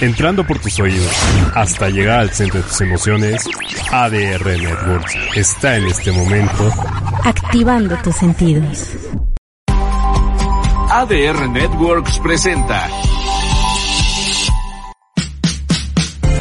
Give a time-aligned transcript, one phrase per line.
[0.00, 1.12] entrando por tus oídos
[1.54, 3.48] hasta llegar al centro de tus emociones,
[3.92, 6.72] ADR Networks está en este momento
[7.24, 8.88] activando tus sentidos.
[10.90, 12.88] ADR Networks presenta.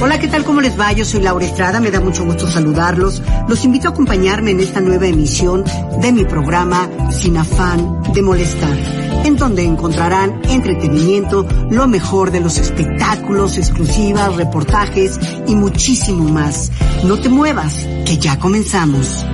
[0.02, 0.46] Hola, ¿qué tal?
[0.46, 0.94] ¿Cómo les va?
[0.94, 3.22] Yo soy Laura Estrada, me da mucho gusto saludarlos.
[3.50, 5.66] Los invito a acompañarme en esta nueva emisión
[6.02, 8.78] de mi programa Sin afán de molestar,
[9.24, 16.72] en donde encontrarán entretenimiento, lo mejor de los espectáculos, exclusivas, reportajes y muchísimo más.
[17.04, 19.26] No te muevas, que ya comenzamos.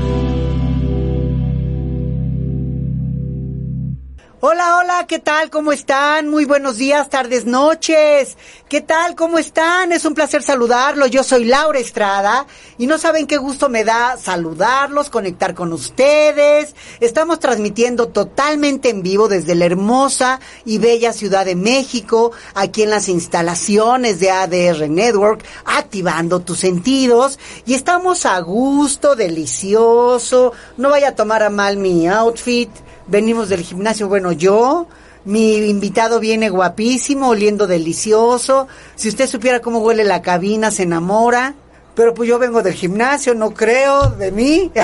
[4.48, 5.50] Hola, hola, ¿qué tal?
[5.50, 6.30] ¿Cómo están?
[6.30, 8.38] Muy buenos días, tardes, noches.
[8.70, 9.16] ¿Qué tal?
[9.16, 9.92] ¿Cómo están?
[9.92, 11.10] Es un placer saludarlos.
[11.10, 12.46] Yo soy Laura Estrada
[12.78, 16.76] y no saben qué gusto me da saludarlos, conectar con ustedes.
[17.00, 22.92] Estamos transmitiendo totalmente en vivo desde la hermosa y bella Ciudad de México, aquí en
[22.92, 30.54] las instalaciones de ADR Network, activando tus sentidos y estamos a gusto, delicioso.
[30.78, 32.70] No vaya a tomar a mal mi outfit
[33.08, 34.88] venimos del gimnasio, bueno, yo,
[35.26, 38.68] mi invitado viene guapísimo, oliendo delicioso.
[38.96, 41.56] Si usted supiera cómo huele la cabina, se enamora.
[41.96, 44.72] Pero pues yo vengo del gimnasio, no creo, de mí.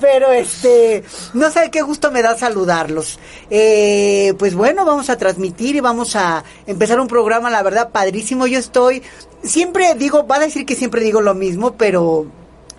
[0.00, 3.18] Pero este, no sé qué gusto me da saludarlos.
[3.48, 8.48] Eh, pues bueno, vamos a transmitir y vamos a empezar un programa, la verdad, padrísimo.
[8.48, 9.02] Yo estoy,
[9.42, 12.26] siempre digo, va a decir que siempre digo lo mismo, pero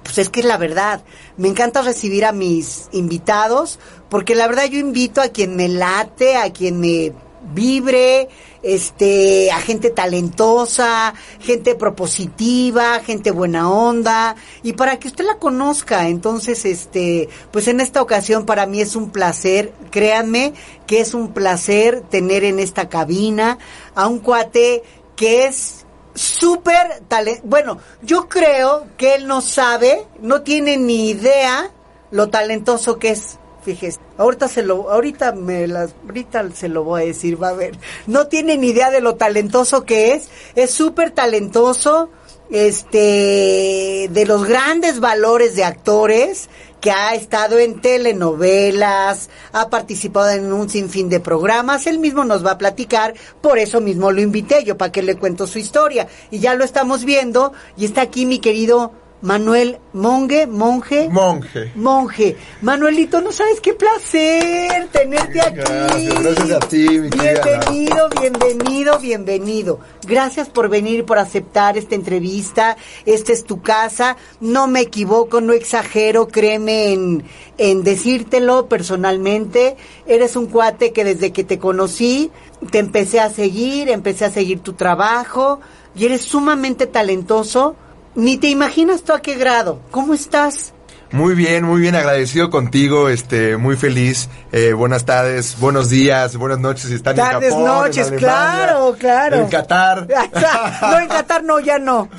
[0.07, 1.03] pues es que es la verdad.
[1.35, 3.77] Me encanta recibir a mis invitados
[4.09, 7.11] porque la verdad yo invito a quien me late, a quien me
[7.53, 8.29] vibre,
[8.63, 16.07] este, a gente talentosa, gente propositiva, gente buena onda, y para que usted la conozca.
[16.07, 20.53] Entonces, este, pues en esta ocasión para mí es un placer, créanme
[20.85, 23.57] que es un placer tener en esta cabina
[23.93, 24.83] a un cuate
[25.15, 25.86] que es
[26.17, 27.41] súper talento.
[27.45, 31.71] Bueno, yo creo que él no sabe, no tiene ni idea
[32.11, 33.37] lo talentoso que es.
[33.63, 37.53] Fíjese, ahorita se lo, ahorita me las, ahorita se lo voy a decir, va a
[37.53, 37.77] ver.
[38.05, 40.29] No tiene ni idea de lo talentoso que es.
[40.55, 42.09] Es súper talentoso,
[42.49, 46.49] este, de los grandes valores de actores
[46.81, 52.45] que ha estado en telenovelas, ha participado en un sinfín de programas, él mismo nos
[52.45, 56.07] va a platicar, por eso mismo lo invité yo para que le cuento su historia.
[56.31, 58.91] Y ya lo estamos viendo y está aquí mi querido
[59.21, 61.09] Manuel Monge, Monje.
[61.09, 61.71] Monje.
[61.75, 62.35] Monje.
[62.61, 65.55] Manuelito, no sabes qué placer tenerte aquí.
[65.55, 69.79] Gracias, gracias a ti, mi Bienvenido, bienvenido, bienvenido.
[70.05, 72.77] Gracias por venir, por aceptar esta entrevista.
[73.07, 74.17] Esta es tu casa.
[74.39, 77.23] No me equivoco, no exagero, créeme en,
[77.57, 79.77] en decírtelo personalmente.
[80.05, 82.29] Eres un cuate que desde que te conocí,
[82.69, 85.59] te empecé a seguir, empecé a seguir tu trabajo
[85.95, 87.75] y eres sumamente talentoso
[88.17, 89.79] ni te imaginas tú a qué grado.
[89.91, 90.73] ¿Cómo estás?
[91.11, 94.27] Muy bien, muy bien, agradecido contigo, este, muy feliz.
[94.51, 96.89] Eh, buenas tardes, buenos días, buenas noches.
[96.89, 99.37] Están tardes, en Japón, noches, claro, claro.
[99.37, 100.07] En Qatar.
[100.81, 102.09] no, en Qatar no, ya no.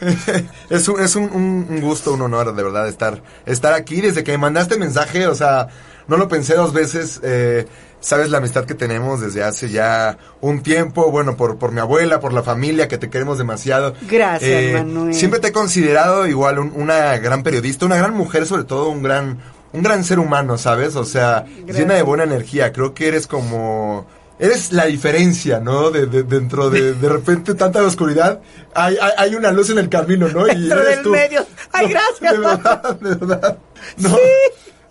[0.70, 4.00] es un, es un, un, gusto, un honor, de verdad, estar, estar aquí.
[4.00, 5.66] Desde que me mandaste mensaje, o sea,
[6.06, 7.20] no lo pensé dos veces.
[7.24, 7.66] Eh,
[8.02, 12.20] sabes la amistad que tenemos desde hace ya un tiempo, bueno, por, por mi abuela,
[12.20, 13.94] por la familia, que te queremos demasiado.
[14.02, 15.14] Gracias, eh, Manuel.
[15.14, 19.38] Siempre te he considerado igual una gran periodista, una gran mujer, sobre todo un gran,
[19.72, 20.96] un gran ser humano, ¿sabes?
[20.96, 22.72] O sea, llena de buena energía.
[22.72, 24.06] Creo que eres como...
[24.38, 25.90] Eres la diferencia, ¿no?
[25.90, 28.40] De, dentro de de repente tanta oscuridad,
[28.74, 30.48] hay, hay, una luz en el camino, ¿no?
[30.48, 31.46] Y dentro del medio.
[31.70, 32.32] Ay, gracias.
[32.32, 33.58] De verdad, de verdad.
[33.98, 34.14] No, sí.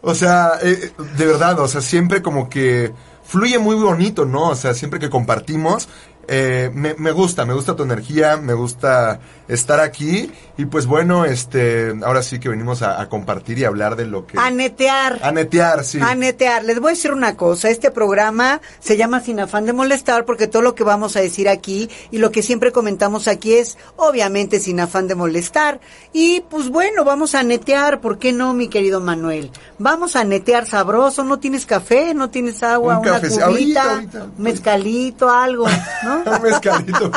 [0.01, 2.91] O sea, eh, de verdad, o sea, siempre como que
[3.23, 4.50] fluye muy bonito, ¿no?
[4.50, 5.88] O sea, siempre que compartimos,
[6.28, 11.26] eh, me, me, gusta, me gusta tu energía, me gusta estar aquí y pues bueno,
[11.26, 14.38] este, ahora sí que venimos a, a, compartir y hablar de lo que...
[14.40, 15.20] A netear.
[15.24, 16.00] A netear, sí.
[16.02, 16.64] A netear.
[16.64, 20.48] Les voy a decir una cosa, este programa se llama Sin afán de molestar porque
[20.48, 24.59] todo lo que vamos a decir aquí y lo que siempre comentamos aquí es obviamente
[24.59, 25.82] sin afán de molestar.
[26.14, 29.52] Y pues bueno, vamos a netear, ¿por qué no, mi querido Manuel?
[29.79, 32.14] Vamos a netear sabroso, ¿no tienes café?
[32.14, 33.00] ¿No tienes agua?
[33.00, 34.28] Un una café, cubita, ahorita, ahorita.
[34.38, 35.66] mezcalito, algo,
[36.03, 36.10] ¿no?
[36.25, 37.11] Un mezcalito.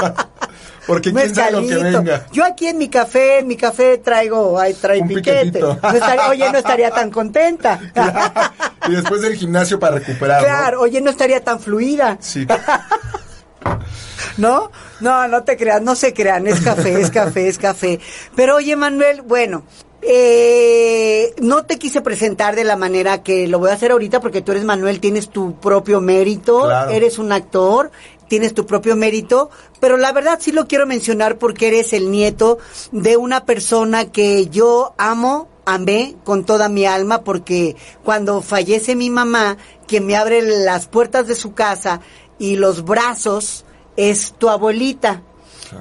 [0.87, 2.27] Porque quién sabe lo que venga.
[2.33, 5.61] Yo aquí en mi café, en mi café traigo, ay, trae Un piquete.
[5.61, 7.81] No estaría, oye, no estaría tan contenta.
[7.95, 8.53] Claro.
[8.89, 10.45] Y después del gimnasio para recuperar.
[10.45, 12.19] Claro, oye, no estaría tan fluida.
[12.21, 12.47] Sí.
[14.37, 14.71] ¿No?
[15.01, 18.01] No, no te creas, no se crean, es café, es café, es café.
[18.35, 19.65] Pero oye, Manuel, bueno,
[20.03, 24.43] eh, no te quise presentar de la manera que lo voy a hacer ahorita porque
[24.43, 26.91] tú eres Manuel, tienes tu propio mérito, Claro.
[26.91, 27.91] eres un actor,
[28.29, 29.51] tienes tu propio mérito,
[29.81, 32.59] pero la verdad sí lo quiero mencionar porque eres el nieto
[32.93, 39.11] de una persona que yo amo, amé con toda mi alma, porque cuando fallece mi
[39.11, 39.57] mamá,
[39.87, 42.01] quien me abre las puertas de su casa
[42.39, 43.65] y los brazos
[43.97, 45.23] es tu abuelita.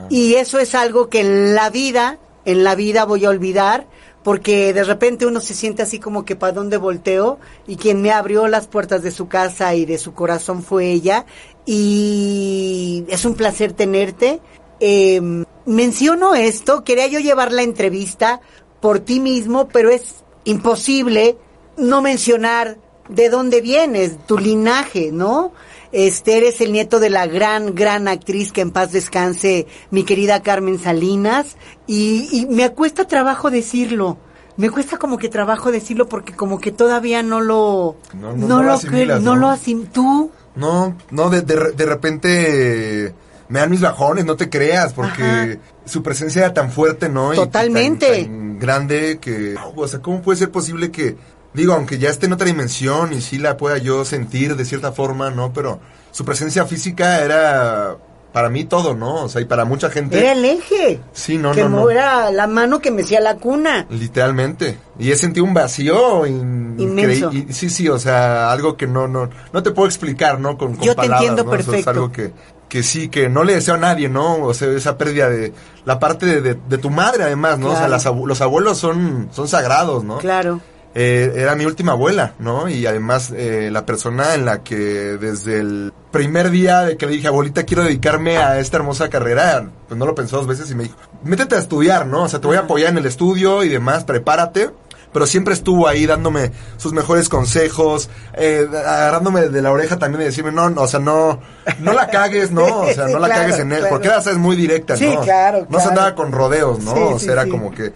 [0.09, 3.87] Y eso es algo que en la vida, en la vida voy a olvidar,
[4.23, 8.11] porque de repente uno se siente así como que para dónde volteo y quien me
[8.11, 11.25] abrió las puertas de su casa y de su corazón fue ella
[11.65, 14.39] y es un placer tenerte.
[14.79, 15.21] Eh,
[15.65, 18.41] menciono esto, quería yo llevar la entrevista
[18.81, 21.37] por ti mismo, pero es imposible
[21.77, 22.77] no mencionar
[23.09, 25.51] de dónde vienes, tu linaje, ¿no?
[25.91, 30.41] Este, eres el nieto de la gran, gran actriz que en paz descanse, mi querida
[30.41, 31.55] Carmen Salinas,
[31.85, 34.17] y, y me cuesta trabajo decirlo.
[34.55, 37.95] Me cuesta como que trabajo decirlo porque como que todavía no lo...
[38.13, 39.41] No, no, no lo asimilas, no ¿no?
[39.41, 39.87] lo asim...
[39.87, 40.31] ¿Tú?
[40.55, 43.13] No, no, de, de, de repente
[43.49, 45.57] me dan mis bajones, no te creas, porque Ajá.
[45.85, 47.33] su presencia era tan fuerte, ¿no?
[47.33, 48.23] Y Totalmente.
[48.23, 51.17] tan, tan grande que, o sea, ¿cómo puede ser posible que,
[51.53, 54.91] digo, aunque ya esté en otra dimensión y sí la pueda yo sentir de cierta
[54.91, 55.53] forma, ¿no?
[55.53, 55.79] Pero
[56.11, 57.97] su presencia física era
[58.33, 59.23] para mí todo, ¿no?
[59.23, 60.19] O sea, y para mucha gente.
[60.19, 60.99] Era el eje.
[61.13, 61.89] Sí, no, que no, no.
[61.89, 63.85] era la mano que me hacía la cuna.
[63.89, 64.77] Literalmente.
[64.99, 67.31] Y he sentido un vacío in- Inmenso.
[67.31, 70.57] y- sí, sí, o sea, algo que no, no, no te puedo explicar, ¿no?
[70.57, 71.55] Con, con Yo te palabras, entiendo ¿no?
[71.55, 71.91] Eso perfecto.
[71.91, 72.31] es algo que,
[72.67, 74.43] que sí, que no le deseo a nadie, ¿no?
[74.43, 75.53] O sea, esa pérdida de
[75.85, 77.69] la parte de, de- de tu madre, además, ¿no?
[77.69, 80.17] O sea, las los abuelos son, son sagrados, ¿no?
[80.17, 80.59] Claro.
[80.95, 82.69] Eh, era mi última abuela, ¿no?
[82.69, 87.13] Y además eh, la persona en la que desde el primer día de que le
[87.13, 90.75] dije, abuelita, quiero dedicarme a esta hermosa carrera, pues no lo pensó dos veces y
[90.75, 92.23] me dijo, métete a estudiar, ¿no?
[92.23, 94.69] O sea, te voy a apoyar en el estudio y demás, prepárate.
[95.11, 100.25] Pero siempre estuvo ahí dándome sus mejores consejos, eh, agarrándome de la oreja también de
[100.25, 101.39] decirme, no, no, o sea, no,
[101.81, 102.79] no la cagues, ¿no?
[102.79, 103.93] O sea, Sí, no la claro, cagues en él, claro.
[103.93, 105.21] porque era, sabes, muy directa, Sí, ¿no?
[105.21, 106.95] claro, No se andaba con rodeos, ¿no?
[106.95, 107.93] Sí, o sea, era como que,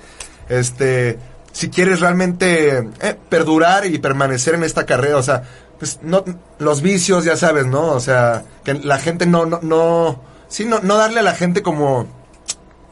[0.48, 1.18] este,
[1.58, 5.42] si quieres realmente eh, perdurar y permanecer en esta carrera, o sea,
[5.80, 6.24] pues no,
[6.60, 7.94] los vicios, ya sabes, ¿no?
[7.94, 11.64] O sea, que la gente no, no, no, sí, no, no darle a la gente
[11.64, 12.06] como,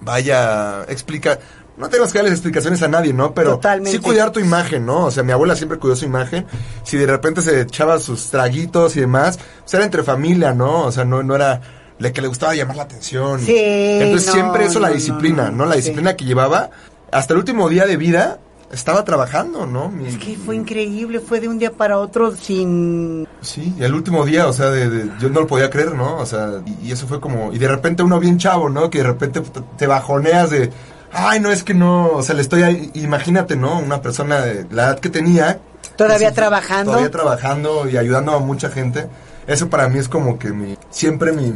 [0.01, 1.37] vaya, explica,
[1.77, 3.35] no tenemos que darles explicaciones a nadie, ¿no?
[3.35, 3.91] Pero Totalmente.
[3.91, 5.05] sí cuidar tu imagen, ¿no?
[5.05, 6.47] O sea, mi abuela siempre cuidó su imagen.
[6.81, 10.85] Si de repente se echaba sus traguitos y demás, pues era entre familia, ¿no?
[10.85, 11.61] O sea, no, no era
[11.99, 13.39] la que le gustaba llamar la atención.
[13.41, 15.81] Sí, Entonces no, siempre eso la disciplina, no, La sí.
[15.81, 16.71] disciplina que llevaba
[17.11, 18.39] hasta el último día de vida
[18.75, 19.89] estaba trabajando, ¿no?
[19.89, 23.27] Mi- Es que fue increíble, fue de un día para otro sin...
[23.41, 26.17] Sí, y el último día, o sea, de, de- yo no lo podía creer, ¿no?
[26.17, 28.89] O sea, y, y eso fue como, y de repente uno bien chavo, ¿no?
[28.89, 29.41] Que de repente
[29.77, 30.71] te, bajoneas de,
[31.13, 33.79] ay, no, es que no, o sea, le estoy ahí, imagínate, ¿no?
[33.79, 35.59] Una persona de la edad que tenía.
[35.95, 36.91] Todavía trabajando.
[36.91, 39.07] Todavía trabajando y ayudando a mucha gente.
[39.47, 41.53] Eso para mí es como que mi, siempre mi,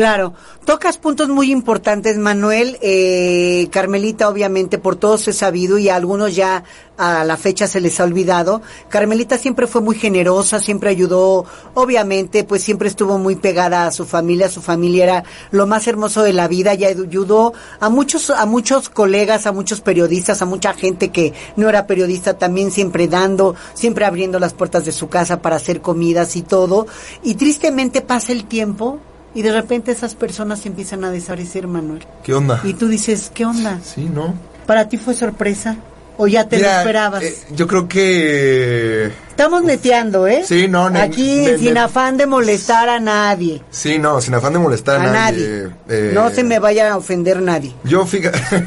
[0.00, 0.32] Claro,
[0.64, 2.78] tocas puntos muy importantes, Manuel.
[2.80, 6.64] Eh, Carmelita, obviamente, por todos he sabido y a algunos ya
[6.96, 8.62] a la fecha se les ha olvidado.
[8.88, 11.44] Carmelita siempre fue muy generosa, siempre ayudó,
[11.74, 14.48] obviamente, pues siempre estuvo muy pegada a su familia.
[14.48, 18.88] Su familia era lo más hermoso de la vida y ayudó a muchos, a muchos
[18.88, 24.06] colegas, a muchos periodistas, a mucha gente que no era periodista también siempre dando, siempre
[24.06, 26.86] abriendo las puertas de su casa para hacer comidas y todo.
[27.22, 28.98] Y tristemente pasa el tiempo
[29.34, 32.04] y de repente esas personas empiezan a desaparecer, Manuel.
[32.24, 32.60] ¿qué onda?
[32.64, 33.78] Y tú dices, ¿qué onda?
[33.84, 34.34] Sí, ¿no?
[34.66, 35.76] ¿Para ti fue sorpresa?
[36.16, 37.22] ¿O ya te lo esperabas?
[37.22, 40.42] eh, yo creo que, Estamos neteando, ¿eh?
[40.46, 43.62] Sí, no, Aquí ne- sin ne- afán de molestar a nadie.
[43.70, 45.68] sí, no, sin afán de molestar A a, nadie.
[45.88, 47.72] eh, No se me vaya a ofender nadie.
[47.84, 48.38] Yo, fíjate.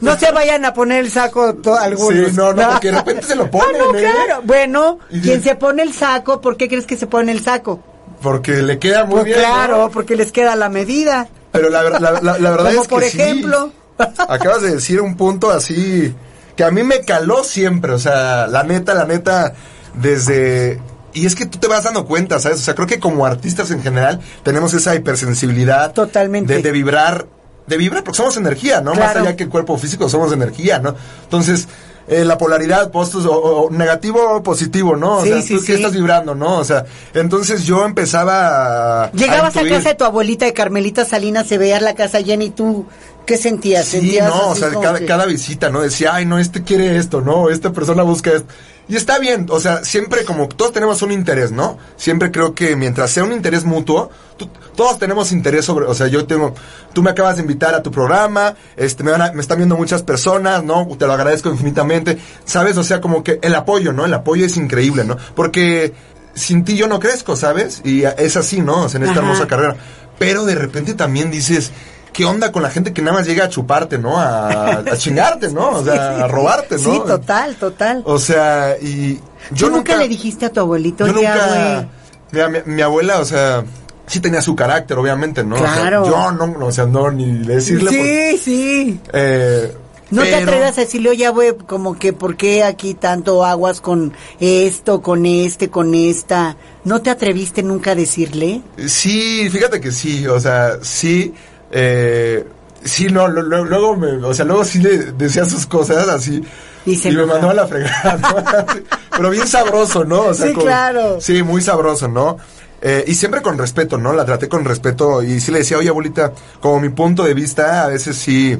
[0.00, 2.28] No se vayan a poner el saco algunos.
[2.30, 4.40] Sí, no, no, porque de repente se lo ponen, Ah, no, ¿eh?
[4.44, 7.82] Bueno, quien se pone el saco, ¿por qué crees que se pone el saco?
[8.22, 9.38] Porque le queda muy Pues bien.
[9.38, 9.90] claro, ¿no?
[9.90, 11.28] porque les queda la medida.
[11.52, 13.08] Pero la, la, la- la verdad Como es que por sí.
[13.20, 13.72] ejemplo.
[14.28, 16.14] Acabas de decir un punto así
[16.56, 17.92] que a mí me caló siempre.
[17.92, 19.54] O sea, la neta, la neta,
[19.94, 20.80] desde.
[21.14, 22.58] Y es que tú te vas dando cuenta, ¿sabes?
[22.60, 25.92] O sea, creo que como artistas en general tenemos esa hipersensibilidad.
[25.92, 26.54] Totalmente.
[26.54, 27.26] De, de vibrar.
[27.66, 28.94] De vibrar, porque somos energía, ¿no?
[28.94, 30.94] Más allá que el cuerpo físico, somos energía, ¿no?
[31.24, 31.68] Entonces,
[32.08, 35.18] eh, la polaridad, postos, o, o negativo o positivo, ¿no?
[35.18, 35.72] O Sí, sea, sí, tú qué sí.
[35.74, 36.58] estás vibrando, ¿no?
[36.58, 36.84] O sea,
[37.14, 39.12] entonces yo empezaba a.
[39.12, 39.76] Llegabas a, intuir.
[39.78, 42.86] casa de tu abuelita de Carmelita Salinas, se veía la casa llena y tú,
[43.26, 43.84] ¿qué sentías?
[43.84, 45.82] Sí, ¿Sentías no, o sea, cada, que- cada visita, ¿no?
[45.82, 47.50] Decía, ay, no, este quiere esto, ¿no?
[47.50, 48.48] Esta persona busca esto.
[48.88, 51.76] Y está bien, o sea, siempre como todos tenemos un interés, ¿no?
[51.96, 56.06] Siempre creo que mientras sea un interés mutuo, tú- todos tenemos interés sobre, o sea,
[56.06, 56.54] yo tengo,
[56.94, 59.76] tú me acabas de invitar a tu programa, este, me, van a- me están viendo
[59.76, 60.88] muchas personas, ¿no?
[60.98, 62.16] Te lo agradezco infinitamente,
[62.46, 62.78] ¿sabes?
[62.78, 64.06] O sea, como que el apoyo, ¿no?
[64.06, 65.18] El apoyo es increíble, ¿no?
[65.34, 65.92] Porque
[66.34, 67.82] sin ti yo no crezco, ¿sabes?
[67.84, 68.84] Y es así, ¿no?
[68.84, 69.26] O sea, en esta Ajá.
[69.28, 69.76] hermosa carrera.
[70.18, 71.72] Pero de repente también dices,
[72.18, 74.18] ¿qué onda con la gente que nada más llega a chuparte, ¿no?
[74.18, 74.48] A,
[74.80, 75.70] a chingarte, ¿no?
[75.70, 76.80] O sea, a robarte, ¿no?
[76.92, 78.02] Sí, total, total.
[78.04, 79.20] O sea, y
[79.56, 81.44] ¿Tú nunca, le dijiste a tu abuelito, yo "Oye, nunca,
[81.76, 81.86] abue"?
[82.32, 83.62] mira, mi, mi abuela, o sea,
[84.08, 85.54] sí tenía su carácter, obviamente, ¿no?
[85.54, 86.06] O sea, Claro.
[86.06, 87.84] yo no, no, o sea, no, ni decirle.
[87.84, 89.00] porque, Sí, sí.
[89.12, 89.72] eh,
[90.10, 94.12] No te atrevas a decirle, oye, abue, como que, ¿por qué aquí tanto aguas con
[94.40, 96.56] esto, con este, con esta?
[96.82, 98.62] ¿No te atreviste nunca a decirle?
[98.88, 101.32] Sí, fíjate que sí, o sea, sí,
[101.70, 102.46] eh,
[102.84, 106.42] sí, no, lo- lo- luego me, o sea, luego sí le decía sus cosas así.
[106.86, 108.84] Y se me mandó a la fregada, ¿no?
[109.16, 110.20] Pero bien sabroso, ¿no?
[110.26, 111.20] O sea, Sí, claro.
[111.20, 112.38] Sí, muy sabroso, ¿no?
[112.80, 114.12] Eh, y siempre con respeto, ¿no?
[114.12, 117.84] La traté con respeto y sí le decía, oye, abuelita, como mi punto de vista,
[117.84, 118.56] a veces sí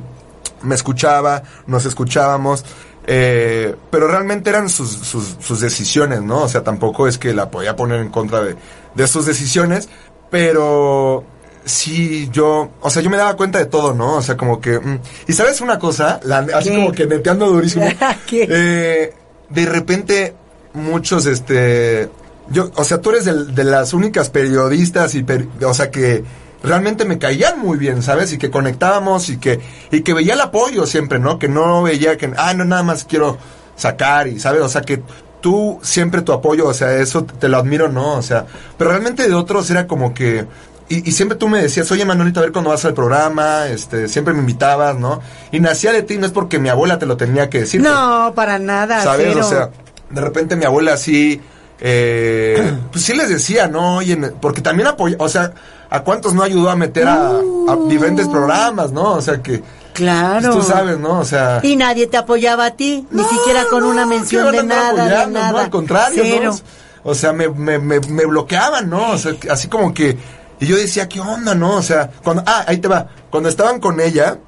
[0.62, 2.64] me escuchaba, nos escuchábamos,
[3.06, 6.42] eh, pero realmente eran sus, sus, sus decisiones, ¿no?
[6.42, 8.56] O sea, tampoco es que la podía poner en contra de,
[8.94, 9.88] de sus decisiones,
[10.30, 11.24] pero
[11.68, 14.14] sí, yo, o sea, yo me daba cuenta de todo, ¿no?
[14.16, 14.98] O sea, como que, mm,
[15.28, 16.76] y sabes una cosa, La- así ¿Qué?
[16.76, 17.86] como que neteando durísimo,
[18.32, 19.12] eh,
[19.48, 20.34] de repente
[20.74, 22.08] muchos, este,
[22.50, 26.24] yo, o sea, tú eres de las únicas periodistas y, per- o sea, que
[26.62, 28.32] realmente me caían muy bien, ¿sabes?
[28.32, 29.60] Y que conectábamos y que,
[29.90, 31.38] y que veía el apoyo siempre, ¿no?
[31.38, 33.38] Que no veía que, ah, no, nada más quiero
[33.76, 34.62] sacar y, ¿sabes?
[34.62, 35.00] O sea, que
[35.40, 38.14] tú siempre tu apoyo, o sea, eso te lo admiro, ¿no?
[38.14, 38.44] O sea,
[38.76, 40.46] pero realmente de otros era como que,
[40.88, 44.08] y, y siempre tú me decías, oye Manolito, a ver cuándo vas al programa, este,
[44.08, 45.20] siempre me invitabas, ¿no?
[45.52, 47.80] Y nacía de ti, no es porque mi abuela te lo tenía que decir.
[47.80, 49.28] No, para nada, ¿Sabes?
[49.28, 49.46] cero.
[49.46, 49.70] O sea,
[50.10, 51.40] de repente mi abuela así,
[51.80, 53.96] eh, pues sí les decía, ¿no?
[53.96, 55.52] Oye, porque también apoya, o sea,
[55.90, 59.12] ¿a cuántos no ayudó a meter a, a diferentes programas, ¿no?
[59.12, 60.52] O sea, que claro.
[60.52, 61.18] pues, tú sabes, ¿no?
[61.18, 61.60] O sea...
[61.62, 65.32] Y nadie te apoyaba a ti, ni siquiera con una ¿qué mención de nada, de
[65.32, 65.52] nada.
[65.52, 66.52] No, al contrario, Cero.
[66.52, 66.88] ¿no?
[67.10, 69.12] O sea, me, me, me, me bloqueaban, ¿no?
[69.12, 70.37] O sea, así como que...
[70.60, 71.76] Y yo decía, ¿qué onda, no?
[71.76, 72.42] O sea, cuando...
[72.46, 73.06] Ah, ahí te va.
[73.30, 74.38] Cuando estaban con ella,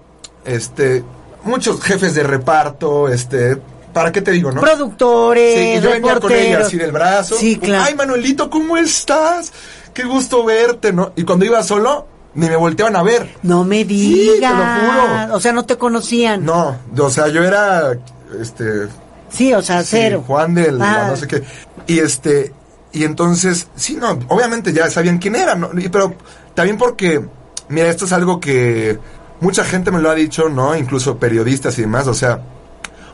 [0.44, 1.04] este...
[1.44, 3.56] Muchos jefes de reparto, este...
[3.92, 4.60] ¿Para qué te digo, no?
[4.60, 7.34] Productores, Sí, y yo venía con ella así del brazo.
[7.36, 7.84] Sí, claro.
[7.88, 9.52] Ay, Manuelito, ¿cómo estás?
[9.92, 11.12] Qué gusto verte, ¿no?
[11.16, 13.34] Y cuando iba solo, ni me volteaban a ver.
[13.42, 14.80] No me te lo digas.
[14.80, 15.34] juro.
[15.34, 16.44] O sea, no te conocían.
[16.44, 17.92] No, o sea, yo era,
[18.40, 18.86] este,
[19.28, 20.22] Sí, o sea, Sí, cero.
[20.24, 21.08] Juan del Ah.
[21.10, 21.42] no sé qué.
[21.88, 22.52] Y este,
[22.92, 25.70] y entonces, sí, no, obviamente ya sabían quién era, ¿no?
[25.78, 26.14] Y- pero
[26.54, 27.24] también porque,
[27.68, 28.98] mira, esto es algo que
[29.40, 30.76] mucha gente me lo ha dicho, ¿no?
[30.76, 32.42] Incluso periodistas y demás, o sea,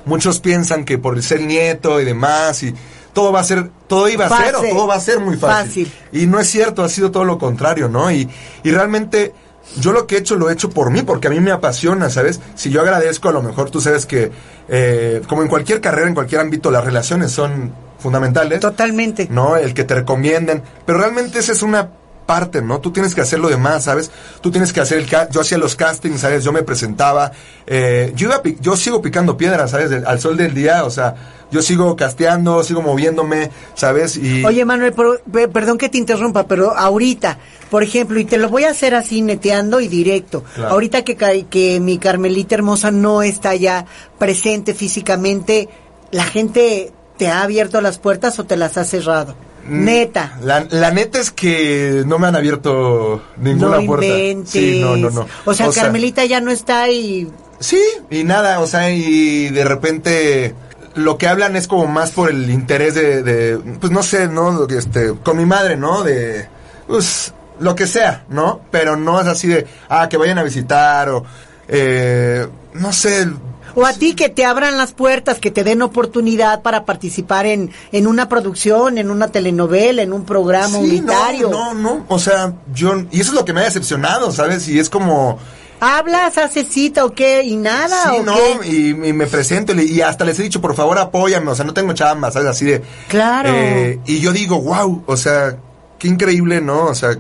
[0.05, 2.75] muchos piensan que por ser nieto y demás y
[3.13, 4.71] todo va a ser, todo iba a ser o Fácil.
[4.75, 5.87] todo va a ser muy fácil.
[5.87, 5.93] Fácil.
[6.13, 8.11] Y no es cierto, ha sido todo lo contrario, ¿no?
[8.11, 8.29] Y,
[8.63, 9.33] y realmente
[9.81, 12.09] yo lo que he hecho lo he hecho por mí, porque a mí me apasiona,
[12.11, 12.41] ¿sabes?
[12.55, 14.31] Si yo agradezco, a lo mejor tú sabes que,
[14.69, 18.61] eh, como en cualquier carrera, en cualquier ámbito, las relaciones son fundamentales.
[18.61, 19.29] Totalmente.
[19.31, 19.57] ¿no?
[19.57, 20.63] El que te recomienden.
[20.85, 21.91] Pero realmente esa es una
[22.27, 22.81] parte, ¿no?
[22.81, 24.11] Tú tienes que hacer lo demás, ¿sabes?
[24.41, 25.07] Tú tienes que hacer el...
[25.09, 26.43] ca- Yo hacía los castings, ¿sabes?
[26.43, 27.31] Yo me presentaba.
[27.69, 29.91] eh, yo, iba yo sigo picando piedras, ¿sabes?
[29.91, 31.15] Del- al sol del día, o sea,
[31.53, 34.17] yo sigo casteando, sigo moviéndome, ¿sabes?
[34.17, 34.45] Y...
[34.45, 37.39] Oye, Manuel, pero- pe- perdón que te interrumpa, pero ahorita,
[37.71, 40.43] por ejemplo, y te lo voy a hacer así neteando y directo.
[40.57, 40.73] Claro.
[40.73, 43.87] Ahorita que, que mi Carmelita hermosa no está ya
[44.19, 45.69] presente físicamente,
[46.11, 49.35] ¿la gente te ha abierto las puertas o te las ha cerrado?
[49.67, 50.39] Mm, Neta.
[50.43, 54.07] La, la neta es que no me han abierto ninguna no puerta.
[54.07, 54.51] inventes.
[54.53, 55.27] Sí, no, no, no.
[55.45, 57.31] O sea, Carmelita ya no está y...
[57.59, 57.81] Sí,
[58.11, 60.55] y nada, o sea, y de repente
[60.95, 64.67] lo que hablan es como más por el interés de, de, pues no sé, ¿no?
[64.67, 66.03] Este, con mi madre, ¿no?
[66.03, 66.49] De,
[66.87, 68.61] pues, lo que sea, ¿no?
[68.71, 71.25] Pero no es así de, ah, que vayan a visitar o,
[71.69, 73.27] eh, no sé.
[73.77, 77.71] O a ti que te abran las puertas, que te den oportunidad para participar en,
[77.93, 81.51] en una producción, en una telenovela, en un programa Sí, unitario.
[81.51, 84.67] no, no, no, o sea, yo, y eso es lo que me ha decepcionado, ¿sabes?
[84.69, 85.39] Y es como,
[85.79, 87.43] ¿Hablas, haces cita o qué?
[87.43, 88.05] ¿Y nada?
[88.11, 88.67] Sí, o no, qué?
[88.69, 91.75] y, y me presento y hasta les he dicho, por favor, apóyame, o sea, no
[91.75, 92.49] tengo chamba, ¿sabes?
[92.49, 92.83] Así de...
[93.09, 93.51] Claro.
[93.53, 95.59] eh, y yo digo, wow, o sea,
[95.99, 96.87] qué increíble, ¿no?
[96.87, 97.11] O sea,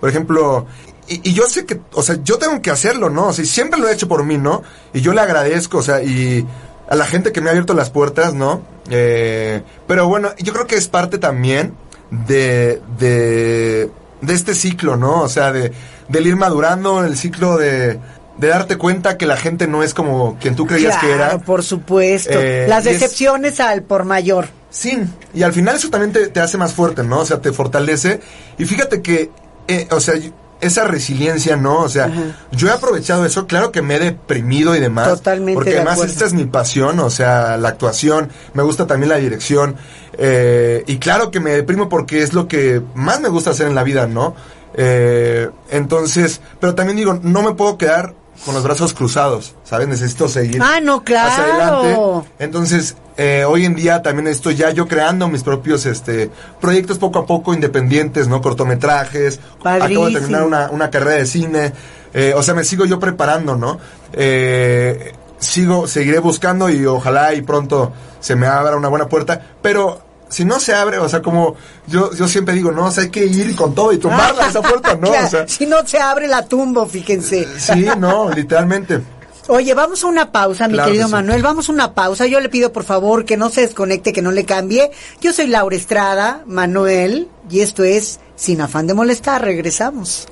[0.00, 0.66] por ejemplo,
[1.08, 3.28] y, y yo sé que, o sea, yo tengo que hacerlo, ¿no?
[3.28, 4.62] O sea, siempre lo he hecho por mí, ¿no?
[4.92, 6.46] Y yo le agradezco, o sea, y
[6.88, 8.62] a la gente que me ha abierto las puertas, ¿no?
[8.90, 11.74] Eh, pero bueno, yo creo que es parte también
[12.10, 15.22] de, de, de este ciclo, ¿no?
[15.22, 15.72] O sea, de,
[16.08, 17.98] del ir madurando, el ciclo de,
[18.38, 21.38] de darte cuenta que la gente no es como quien tú creías que era.
[21.38, 22.30] por supuesto.
[22.32, 24.48] Eh, Las es- decepciones al por mayor.
[24.70, 24.98] Sí,
[25.32, 27.20] y al final eso también te, te hace más fuerte, ¿no?
[27.20, 28.20] O sea, te fortalece.
[28.58, 29.30] Y fíjate que,
[29.68, 30.14] eh, o sea,
[30.60, 31.80] esa resiliencia, ¿no?
[31.80, 32.10] O sea,
[32.52, 35.08] yo he aprovechado eso, claro que me he deprimido y demás.
[35.08, 36.12] Totalmente Porque de además acuerdo.
[36.12, 39.76] esta es mi pasión, o sea, la actuación, me gusta también la dirección.
[40.18, 43.74] Eh, y claro que me deprimo porque es lo que más me gusta hacer en
[43.74, 44.34] la vida, ¿no?
[44.74, 49.88] Eh, entonces, pero también digo, no me puedo quedar con los brazos cruzados, ¿sabes?
[49.88, 51.30] Necesito seguir Ah, no, claro.
[51.30, 52.28] hacia adelante.
[52.38, 57.20] Entonces, eh, hoy en día también estoy ya yo creando mis propios este proyectos poco
[57.20, 58.40] a poco independientes, ¿no?
[58.42, 59.40] Cortometrajes.
[59.64, 61.72] Acabo de terminar una, una carrera de cine.
[62.14, 63.78] Eh, o sea, me sigo yo preparando, ¿no?
[64.12, 69.40] Eh, sigo, seguiré buscando y ojalá y pronto se me abra una buena puerta.
[69.62, 71.54] Pero si no se abre, o sea, como
[71.86, 74.60] yo, yo siempre digo, no, o sea, hay que ir con todo y tumbarla esa
[74.68, 75.08] puerta, ¿no?
[75.08, 77.46] Claro, O sea, si no se abre la tumbo, fíjense.
[77.58, 79.00] sí, no, literalmente.
[79.48, 81.12] Oye, vamos a una pausa, mi Claro querido sí.
[81.12, 81.40] Manuel.
[81.40, 82.26] Vamos a una pausa.
[82.26, 84.90] Yo le pido por favor que no se desconecte, que no le cambie.
[85.20, 89.42] Yo soy Laura Estrada, Manuel, y esto es Sin afán de molestar.
[89.44, 90.26] Regresamos.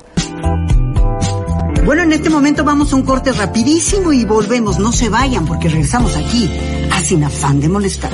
[1.85, 4.81] Bueno, en este momento vamos a un corte rapidísimo y volvemos.
[4.81, 6.51] No se vayan porque regresamos aquí
[6.91, 8.11] a Sin afán de molestar.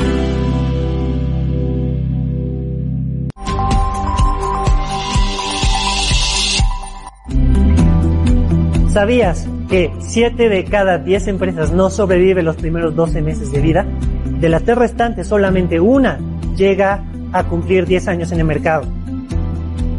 [8.92, 13.86] ¿Sabías que 7 de cada 10 empresas no sobreviven los primeros 12 meses de vida?
[14.40, 16.18] De las tres restantes, solamente una
[16.56, 18.82] llega a cumplir 10 años en el mercado.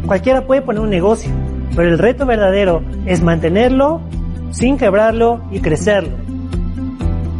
[0.06, 1.32] Cualquiera puede poner un negocio,
[1.74, 4.02] pero el reto verdadero es mantenerlo
[4.50, 6.14] sin quebrarlo y crecerlo.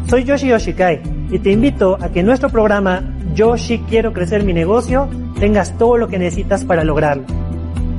[0.09, 3.03] Soy Yoshi Yoshikai y te invito a que en nuestro programa
[3.35, 5.07] Yoshi Quiero Crecer Mi Negocio
[5.39, 7.42] tengas todo lo que necesitas para lograrlo.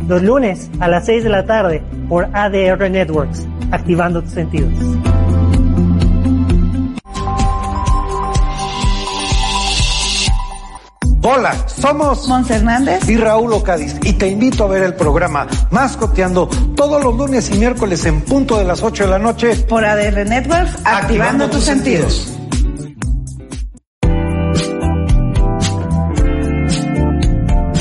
[0.08, 4.74] Los lunes a las 6 de la tarde por ADR Networks, activando tus sentidos.
[11.26, 13.08] Hola, somos Mons Hernández.
[13.08, 17.58] y Raúl Ocadiz y te invito a ver el programa Mascoteando todos los lunes y
[17.58, 19.56] miércoles en punto de las 8 de la noche.
[19.70, 22.38] Por ADR Networks, activando, tus sentidos.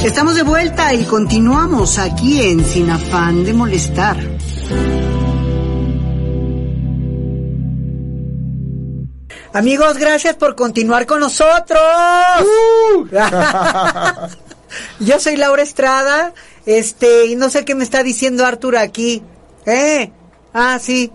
[0.04, 4.16] Estamos de vuelta y continuamos aquí en Sin afán de molestar.
[9.52, 11.80] Amigos, gracias por continuar con nosotros.
[14.99, 16.34] Yo soy Laura Estrada,
[16.67, 19.23] este, y no sé qué me está diciendo Arthur aquí.
[19.67, 20.10] ¿Eh?
[20.52, 21.12] Ah, sí.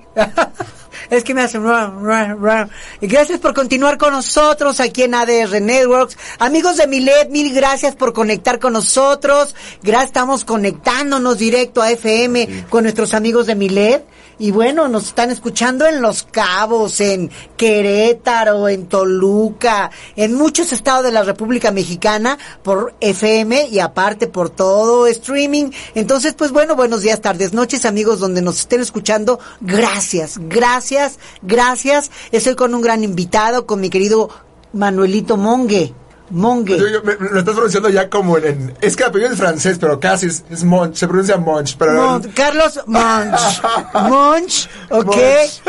[1.10, 1.60] Es que me hace...
[1.60, 2.70] ra, ra, ra.
[3.02, 6.18] Y gracias por continuar con nosotros aquí en ADR Networks.
[6.40, 9.56] Amigos de Milet, mil gracias por conectar con nosotros.
[9.84, 14.17] Gracias, estamos conectándonos directo a FM con nuestros amigos de Milet.
[14.40, 21.04] Y bueno, nos están escuchando en Los Cabos, en Querétaro, en Toluca, en muchos estados
[21.04, 25.72] de la República Mexicana por FM y aparte por todo streaming.
[25.96, 29.40] Entonces, pues bueno, buenos días, tardes, noches, amigos, donde nos estén escuchando.
[29.60, 32.12] Gracias, gracias, gracias.
[32.32, 34.30] Estoy con un gran invitado, con mi querido
[34.72, 35.94] Manuelito Monge.
[36.30, 36.78] Monge.
[36.78, 39.78] Yo- yo- me- lo estás pronunciando ya como en, es que el apellido es francés,
[39.80, 43.62] pero casi es, es Monch, se pronuncia Monch, pero Mon- Carlos Monch.
[44.10, 45.16] Monch, ¿ok?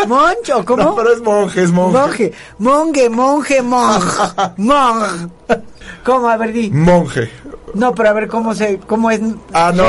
[0.07, 0.83] Monch, ¿o cómo?
[0.83, 2.33] No, pero es monje, es monje.
[2.59, 3.09] Monje, monje,
[3.63, 5.29] monje, monje, monje.
[6.05, 6.29] ¿Cómo?
[6.29, 6.71] A ver, di.
[6.71, 7.31] Monje.
[7.75, 9.21] No, pero a ver cómo se, cómo es.
[9.53, 9.85] Ah, no,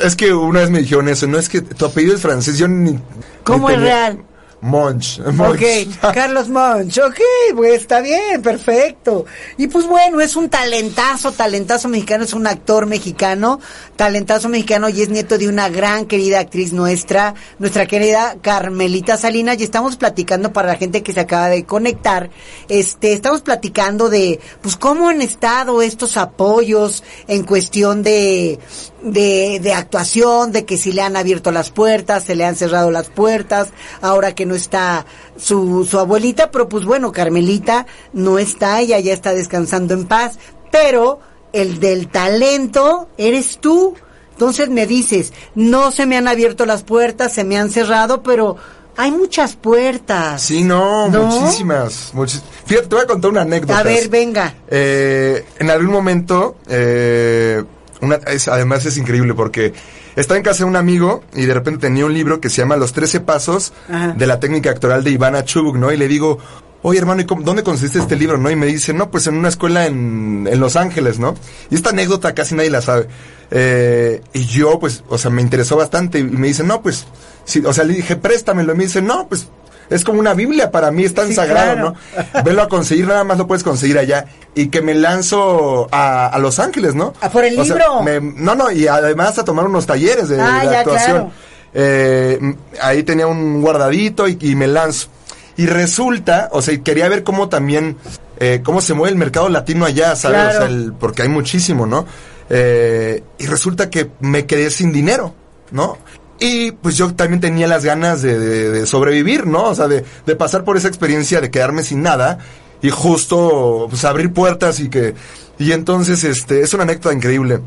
[0.00, 2.66] es que una vez me dijeron eso, no es que tu apellido es francés, yo
[2.66, 2.98] ni...
[3.44, 4.24] ¿Cómo ni es tenía- real?
[4.62, 5.20] Monch.
[5.32, 5.62] Monch.
[5.62, 7.20] Ok, Carlos Monch, ok,
[7.56, 9.24] pues está bien, perfecto.
[9.56, 13.60] Y pues bueno, es un talentazo, talentazo mexicano, es un actor mexicano,
[13.96, 19.58] talentazo mexicano y es nieto de una gran querida actriz nuestra, nuestra querida Carmelita Salinas,
[19.58, 22.30] y estamos platicando para la gente que se acaba de conectar,
[22.68, 28.58] este, estamos platicando de, pues cómo han estado estos apoyos en cuestión de,
[29.02, 32.90] de, de actuación, de que si le han abierto las puertas, se le han cerrado
[32.90, 33.68] las puertas,
[34.00, 39.12] ahora que no está su, su abuelita, pero pues bueno, Carmelita no está, ella ya
[39.14, 40.38] está descansando en paz,
[40.70, 41.20] pero
[41.52, 43.94] el del talento eres tú.
[44.32, 48.56] Entonces me dices, no se me han abierto las puertas, se me han cerrado, pero
[48.96, 50.42] hay muchas puertas.
[50.42, 51.26] Sí, no, ¿No?
[51.26, 52.12] muchísimas.
[52.14, 53.78] muchis- Fíjate, te voy a contar una anécdota.
[53.78, 54.54] A ver, venga.
[54.68, 57.62] Eh, en algún momento, eh,
[58.02, 59.72] una, es- además es increíble porque
[60.16, 62.76] estaba en casa de un amigo y de repente tenía un libro que se llama
[62.76, 64.14] Los 13 Pasos Ajá.
[64.16, 65.92] de la técnica actoral de Ivana Chubuk, ¿no?
[65.92, 66.38] Y le digo,
[66.82, 68.50] oye hermano, ¿y cómo- dónde conseguiste este libro, no?
[68.50, 71.34] Y me dice, no, pues en una escuela en, en Los Ángeles, ¿no?
[71.70, 73.06] Y esta anécdota casi nadie la sabe.
[73.50, 77.04] Eh, y yo, pues, o sea, me interesó bastante y me dice, no, pues,
[77.44, 78.72] sí, o sea, le dije, préstamelo.
[78.74, 79.48] Y me dice, no, pues,
[79.90, 81.94] es como una Biblia para mí, es tan Sí, sagrado, claro.
[82.34, 82.42] ¿no?
[82.44, 84.24] Velo a conseguir, nada más lo puedes conseguir allá.
[84.54, 87.12] Y que me lanzo a, a Los Ángeles, ¿no?
[87.20, 88.02] ¿A por el O sea, libro?
[88.02, 91.16] me- no, no, y además a tomar unos talleres de, Ah, de ya, actuación.
[91.16, 91.32] claro.
[91.74, 95.08] Eh, ahí tenía un guardadito y, y me lanzo.
[95.56, 97.96] Y resulta, o sea, quería ver cómo también
[98.38, 100.38] eh, cómo se mueve el mercado latino allá, ¿sabes?
[100.40, 100.50] Claro.
[100.50, 102.06] O sea, el- porque hay muchísimo, ¿no?
[102.48, 105.34] Eh, y resulta que me quedé sin dinero,
[105.70, 105.98] ¿no?
[106.40, 109.64] Y pues yo también tenía las ganas de, de- de sobrevivir, ¿no?
[109.64, 112.38] O sea, de, de pasar por esa experiencia de quedarme sin nada
[112.82, 115.14] y justo pues abrir puertas y que...
[115.58, 117.60] Y entonces, este, es una anécdota increíble.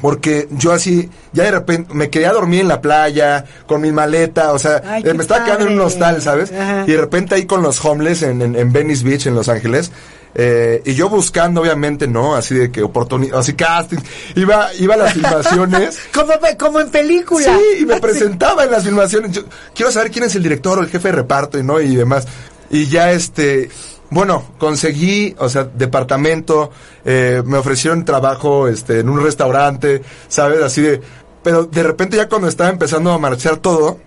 [0.00, 3.92] Porque yo así, ya de repente me quedé a dormir en la playa, con mi
[3.92, 6.52] maleta, o sea, Ay, eh, me estaba quedando en un hostal, ¿sabes?
[6.52, 6.84] Ajá.
[6.86, 9.92] Y de repente ahí con los homeless en, en, en Venice Beach, en Los Ángeles,
[10.34, 12.34] eh, y yo buscando, obviamente, ¿no?
[12.34, 13.98] Así de que oportunidad, así casting,
[14.34, 15.98] iba, iba a las filmaciones.
[16.12, 17.44] Como, como en película.
[17.44, 19.32] Sí, y me presentaba en las filmaciones.
[19.32, 19.42] Yo
[19.74, 22.26] quiero saber quién es el director o el jefe de reparto y no y demás.
[22.70, 23.68] Y ya este,
[24.12, 26.70] bueno, conseguí, o sea, departamento,
[27.04, 30.62] eh, me ofrecieron trabajo este en un restaurante, ¿sabes?
[30.62, 31.00] Así de
[31.42, 33.98] pero de repente ya cuando estaba empezando a marchar todo,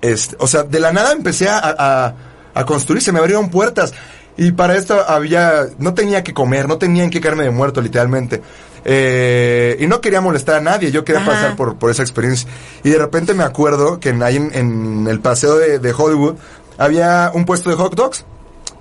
[0.00, 2.14] este, o sea, de la nada empecé a, a,
[2.54, 3.92] a construir, se me abrieron puertas.
[4.36, 7.80] Y para esto había, no tenía que comer, no tenía en qué caerme de muerto,
[7.80, 8.40] literalmente.
[8.84, 11.32] Eh, y no quería molestar a nadie, yo quería Ajá.
[11.32, 12.48] pasar por, por esa experiencia.
[12.84, 16.36] Y de repente me acuerdo que en, ahí en, en el paseo de, de Hollywood
[16.78, 18.24] había un puesto de hot dogs.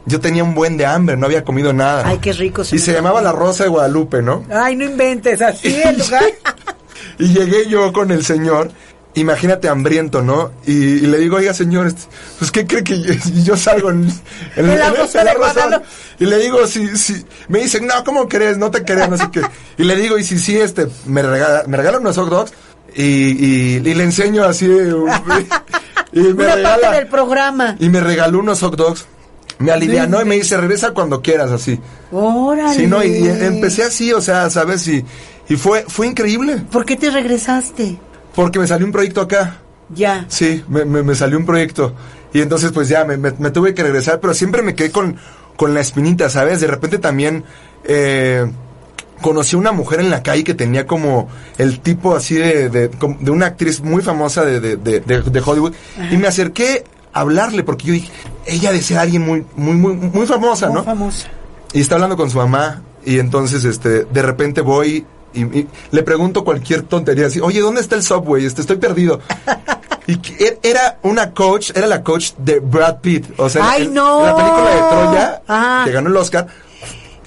[0.06, 2.04] Yo tenía un buen de hambre, no había comido nada.
[2.08, 2.62] Ay, qué rico.
[2.72, 4.46] y se llamaba La Rosa de Guadalupe, ¿no?
[4.50, 6.24] Ay, no inventes, así el lugar.
[7.20, 8.72] Y llegué yo con el señor,
[9.16, 10.52] imagínate hambriento, ¿no?
[10.66, 12.04] Y, y le digo, oiga señor, este,
[12.40, 13.02] pues ¿qué cree que
[13.44, 14.08] yo, salgo en,
[14.56, 15.54] en- En la Rosa en la de Rosa?
[15.54, 15.86] Guadalupe.
[16.20, 18.58] Y le digo, si, si, me dicen, no, ¿cómo crees?
[18.58, 19.42] No te crees, no sé qué.
[19.78, 22.54] Y le digo, y si sí, este, me regala, me regalan unos hot dogs
[22.96, 24.66] y, y, y le enseño así,
[26.14, 27.76] y me Una regala, parte del programa.
[27.80, 29.06] y me regaló unos hot dogs.
[29.60, 31.80] Me alivianó y me dice, regresa cuando quieras, así.
[32.12, 32.76] Órale.
[32.76, 34.88] Sí, no, y, y empecé así, o sea, ¿sabes?
[34.88, 35.04] Y,
[35.50, 36.58] y fue, fue increíble.
[36.72, 37.98] ¿Por qué te regresaste?
[38.36, 39.58] Porque me salió un proyecto acá.
[39.90, 40.26] Ya.
[40.28, 41.94] Sí, me, me, me salió un proyecto.
[42.34, 45.16] Y entonces pues ya me, me- me tuve que regresar, pero siempre me quedé con,
[45.56, 46.60] con la espinita, ¿sabes?
[46.62, 47.44] De repente también
[47.86, 48.46] eh,
[49.22, 52.90] conocí a una mujer en la calle que tenía como el tipo así de, de,
[52.90, 55.74] de una actriz muy famosa de, de, de, de- de Hollywood.
[56.12, 58.12] Y me acerqué hablarle porque yo dije,
[58.46, 60.84] ella desea alguien muy, muy, muy, muy famosa, Muy ¿no?
[60.84, 61.28] famosa.
[61.74, 66.04] y está hablando con su mamá y entonces este de repente voy y, y le
[66.04, 68.46] pregunto cualquier tontería así, oye, ¿dónde está el subway?
[68.46, 69.20] Este, estoy perdido.
[70.08, 73.84] y que er- era una coach, era la coach de Brad Pitt, o sea, ¡Ay,
[73.84, 74.22] en, no!
[74.22, 75.82] en la película de Troya, Ah.
[75.86, 76.48] que ganó el Oscar,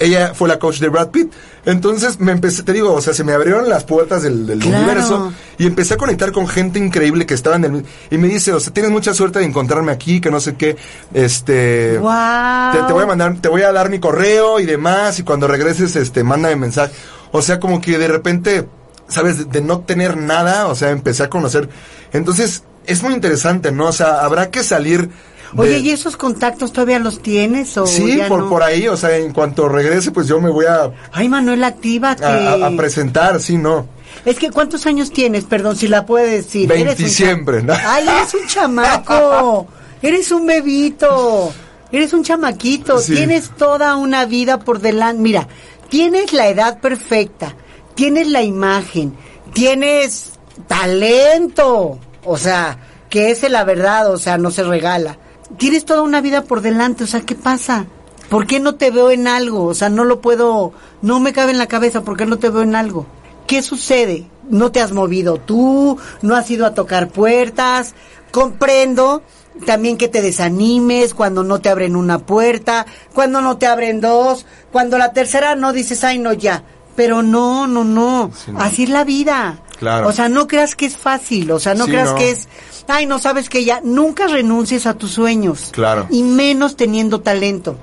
[0.00, 1.32] ella fue la coach de Brad Pitt.
[1.64, 4.78] Entonces me empecé, te digo, o sea, se me abrieron las puertas del, del Claro.
[4.78, 7.84] universo y empecé a conectar con gente increíble que estaba en el...
[8.10, 10.76] Y me dice, o sea, tienes mucha suerte de encontrarme aquí, que no sé qué,
[11.14, 11.98] este...
[11.98, 12.72] Wow.
[12.72, 15.46] Te, te voy a mandar, te voy a dar mi correo y demás, y cuando
[15.46, 16.92] regreses, este, mándame mensaje.
[17.32, 18.66] O sea, como que de repente,
[19.06, 21.68] sabes, de, de no tener nada, o sea, empecé a conocer.
[22.12, 23.86] Entonces, es muy interesante, ¿no?
[23.88, 25.10] O sea, habrá que salir.
[25.56, 28.48] Oye, ¿y esos contactos todavía los tienes o Sí, ya por, no?
[28.48, 32.24] por ahí, o sea, en cuanto regrese, pues yo me voy a, Ay, Manuel, actívate.
[32.24, 33.86] a, a- a presentar, sí, ¿no?
[34.24, 35.44] Es que, ¿cuántos años tienes?
[35.44, 36.70] Perdón, si la puede decir.
[36.70, 37.72] Eres un cha- Veintisiempre, ¿no?
[37.86, 39.66] Ay, eres un chamaco.
[40.02, 41.52] eres un bebito.
[41.92, 42.98] Eres un chamaquito.
[42.98, 43.14] Sí.
[43.14, 45.22] Tienes toda una vida por delante.
[45.22, 45.48] Mira,
[45.88, 47.54] tienes la edad perfecta.
[47.94, 49.14] Tienes la imagen.
[49.52, 50.32] Tienes
[50.66, 51.98] talento.
[52.24, 54.12] O sea, que esa es la verdad.
[54.12, 55.18] O sea, no se regala.
[55.58, 57.04] Tienes toda una vida por delante.
[57.04, 57.86] O sea, ¿qué pasa?
[58.28, 59.64] ¿Por qué no te veo en algo?
[59.64, 62.48] O sea, no lo puedo, no me cabe en la cabeza, ¿por qué no te
[62.48, 63.06] veo en algo?
[63.46, 64.28] ¿Qué sucede?
[64.48, 67.94] No te has movido tú, no has ido a tocar puertas.
[68.30, 69.22] Comprendo
[69.66, 74.46] también que te desanimes cuando no te abren una puerta, cuando no te abren dos,
[74.70, 76.62] cuando la tercera no dices, ay, no, ya.
[76.94, 78.30] Pero no, no, no.
[78.34, 78.60] Sí, no.
[78.60, 79.58] Así es la vida.
[79.78, 80.08] Claro.
[80.08, 82.16] O sea, no creas que es fácil, o sea, no Sí, creas no.
[82.16, 82.48] que es,
[82.90, 85.70] ay, no sabes que ya, nunca renuncies a tus sueños.
[85.72, 86.06] Claro.
[86.10, 87.76] Y menos teniendo talento.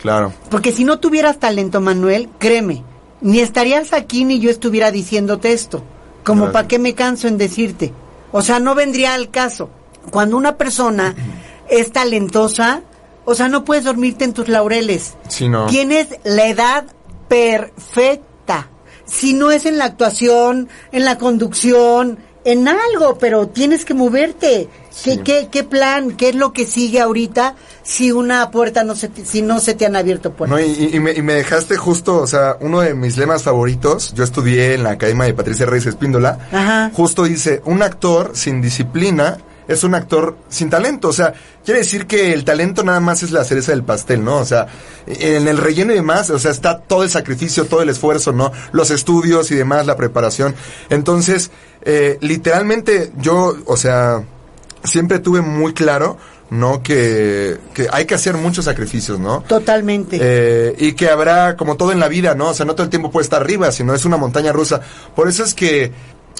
[0.00, 0.32] Claro.
[0.50, 2.82] Porque si no tuvieras talento, Manuel, créeme,
[3.20, 5.84] ni estarías aquí ni yo estuviera diciéndote esto.
[6.24, 7.92] Como para qué me canso en decirte.
[8.30, 9.70] O sea, no vendría al caso.
[10.10, 11.14] Cuando una persona
[11.68, 12.82] es talentosa,
[13.24, 15.14] o sea, no puedes dormirte en tus laureles.
[15.28, 15.66] Sí, no.
[15.66, 16.84] Tienes la edad
[17.28, 18.68] perfecta.
[19.04, 24.68] Si no es en la actuación, en la conducción, en algo, pero tienes que moverte.
[25.04, 25.20] ¿Qué, Sí.
[25.24, 26.12] qué, qué plan?
[26.16, 29.86] ¿Qué es lo que sigue ahorita si una puerta no se si no se te
[29.86, 30.58] han abierto puertas?
[30.58, 33.42] No, y, y- y me, y me dejaste justo, o sea, uno de mis lemas
[33.42, 36.90] favoritos, yo estudié en la Academia de Patricia Reyes Espíndola, Ajá.
[36.94, 41.32] justo dice, un actor sin disciplina es un actor sin talento, o sea,
[41.64, 44.36] quiere decir que el talento nada más es la cereza del pastel, ¿no?
[44.38, 44.66] O sea,
[45.06, 48.52] en el relleno y demás, o sea, está todo el sacrificio, todo el esfuerzo, ¿no?
[48.72, 50.54] Los estudios y demás, la preparación.
[50.90, 51.50] Entonces,
[51.84, 54.22] eh, literalmente yo, o sea,
[54.84, 56.18] siempre tuve muy claro
[56.52, 56.82] ¿no?
[56.82, 59.40] Que, que hay que hacer muchos sacrificios, ¿no?
[59.40, 60.18] Totalmente.
[60.20, 62.48] Eh, y que habrá, como todo en la vida, ¿no?
[62.48, 64.82] O sea, no todo el tiempo puede estar arriba, sino es una montaña rusa.
[65.16, 65.92] Por eso es que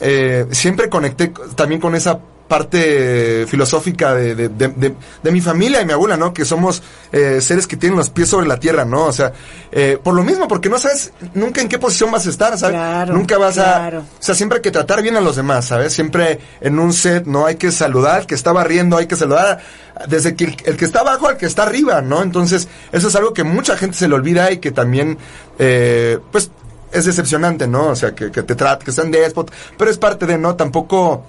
[0.03, 2.19] eh, siempre conecté también con esa
[2.53, 6.35] parte filosófica de, de, de- mi familia y mi abuela, ¿no?
[6.35, 9.07] Que somos eh, seres que tienen los pies sobre la tierra, ¿no?
[9.07, 9.33] O sea,
[9.71, 12.77] eh, por lo mismo, porque no sabes nunca en qué posición vas a estar, ¿sabes?
[12.77, 13.99] Claro, nunca vas claro.
[14.01, 14.01] a...
[14.03, 15.95] O sea, siempre hay que tratar bien a los demás, ¿sabes?
[15.95, 17.47] Siempre en un set, ¿no?
[17.47, 19.61] Hay que saludar al que está barriendo, hay que saludar
[20.09, 22.23] desde que el, el que está abajo al que está arriba, ¿no?
[22.23, 25.17] Entonces, eso es algo que mucha gente se le olvida y que también,
[25.59, 26.51] eh, pues,
[26.93, 27.87] es decepcionante, ¿no?
[27.89, 30.55] O sea, que, que te trate, que sean déspot, pero es parte de, ¿no?
[30.57, 31.25] Tampoco...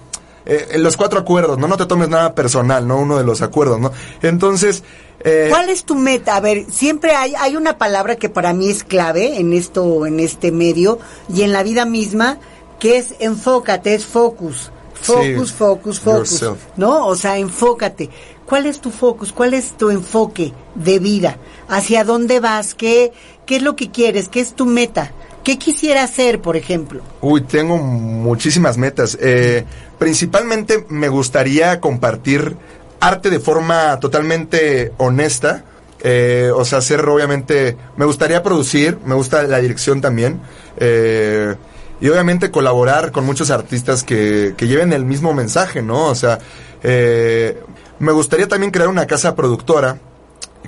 [0.46, 1.66] eh, los cuatro acuerdos, ¿no?
[1.68, 2.98] No te tomes nada personal, ¿no?
[2.98, 3.92] Uno de los acuerdos, ¿no?
[4.22, 4.82] Entonces...
[5.20, 6.36] eh, ¿Cuál es tu meta?
[6.36, 10.20] A ver, siempre hay, hay una palabra que para mí es clave en esto, en
[10.20, 10.98] este medio
[11.32, 12.38] y en la vida misma,
[12.78, 14.70] que es enfócate, es focus.
[15.00, 16.30] Focus, Sí, focus, focus.
[16.40, 16.58] yourself.
[16.76, 17.06] ¿No?
[17.06, 18.08] O sea, enfócate.
[18.46, 19.32] ¿Cuál es tu focus?
[19.32, 21.36] ¿Cuál es tu enfoque de vida?
[21.68, 22.74] ¿Hacia dónde vas?
[22.74, 23.12] ¿Qué,
[23.46, 24.28] qué es lo que quieres?
[24.28, 25.12] ¿Qué es tu meta?
[25.44, 27.02] ¿Qué quisiera hacer, por ejemplo?
[27.20, 29.18] Uy, tengo muchísimas metas.
[29.20, 29.64] Eh,
[29.98, 32.56] principalmente me gustaría compartir
[33.00, 35.64] arte de forma totalmente honesta.
[36.00, 40.40] Eh, o sea, hacer obviamente, me gustaría producir, me gusta la dirección también.
[40.78, 41.54] Eh,
[42.00, 46.06] y obviamente colaborar con muchos artistas que, que lleven el mismo mensaje, ¿no?
[46.06, 46.38] O sea,
[46.82, 47.58] eh,
[47.98, 49.98] me gustaría también crear una casa productora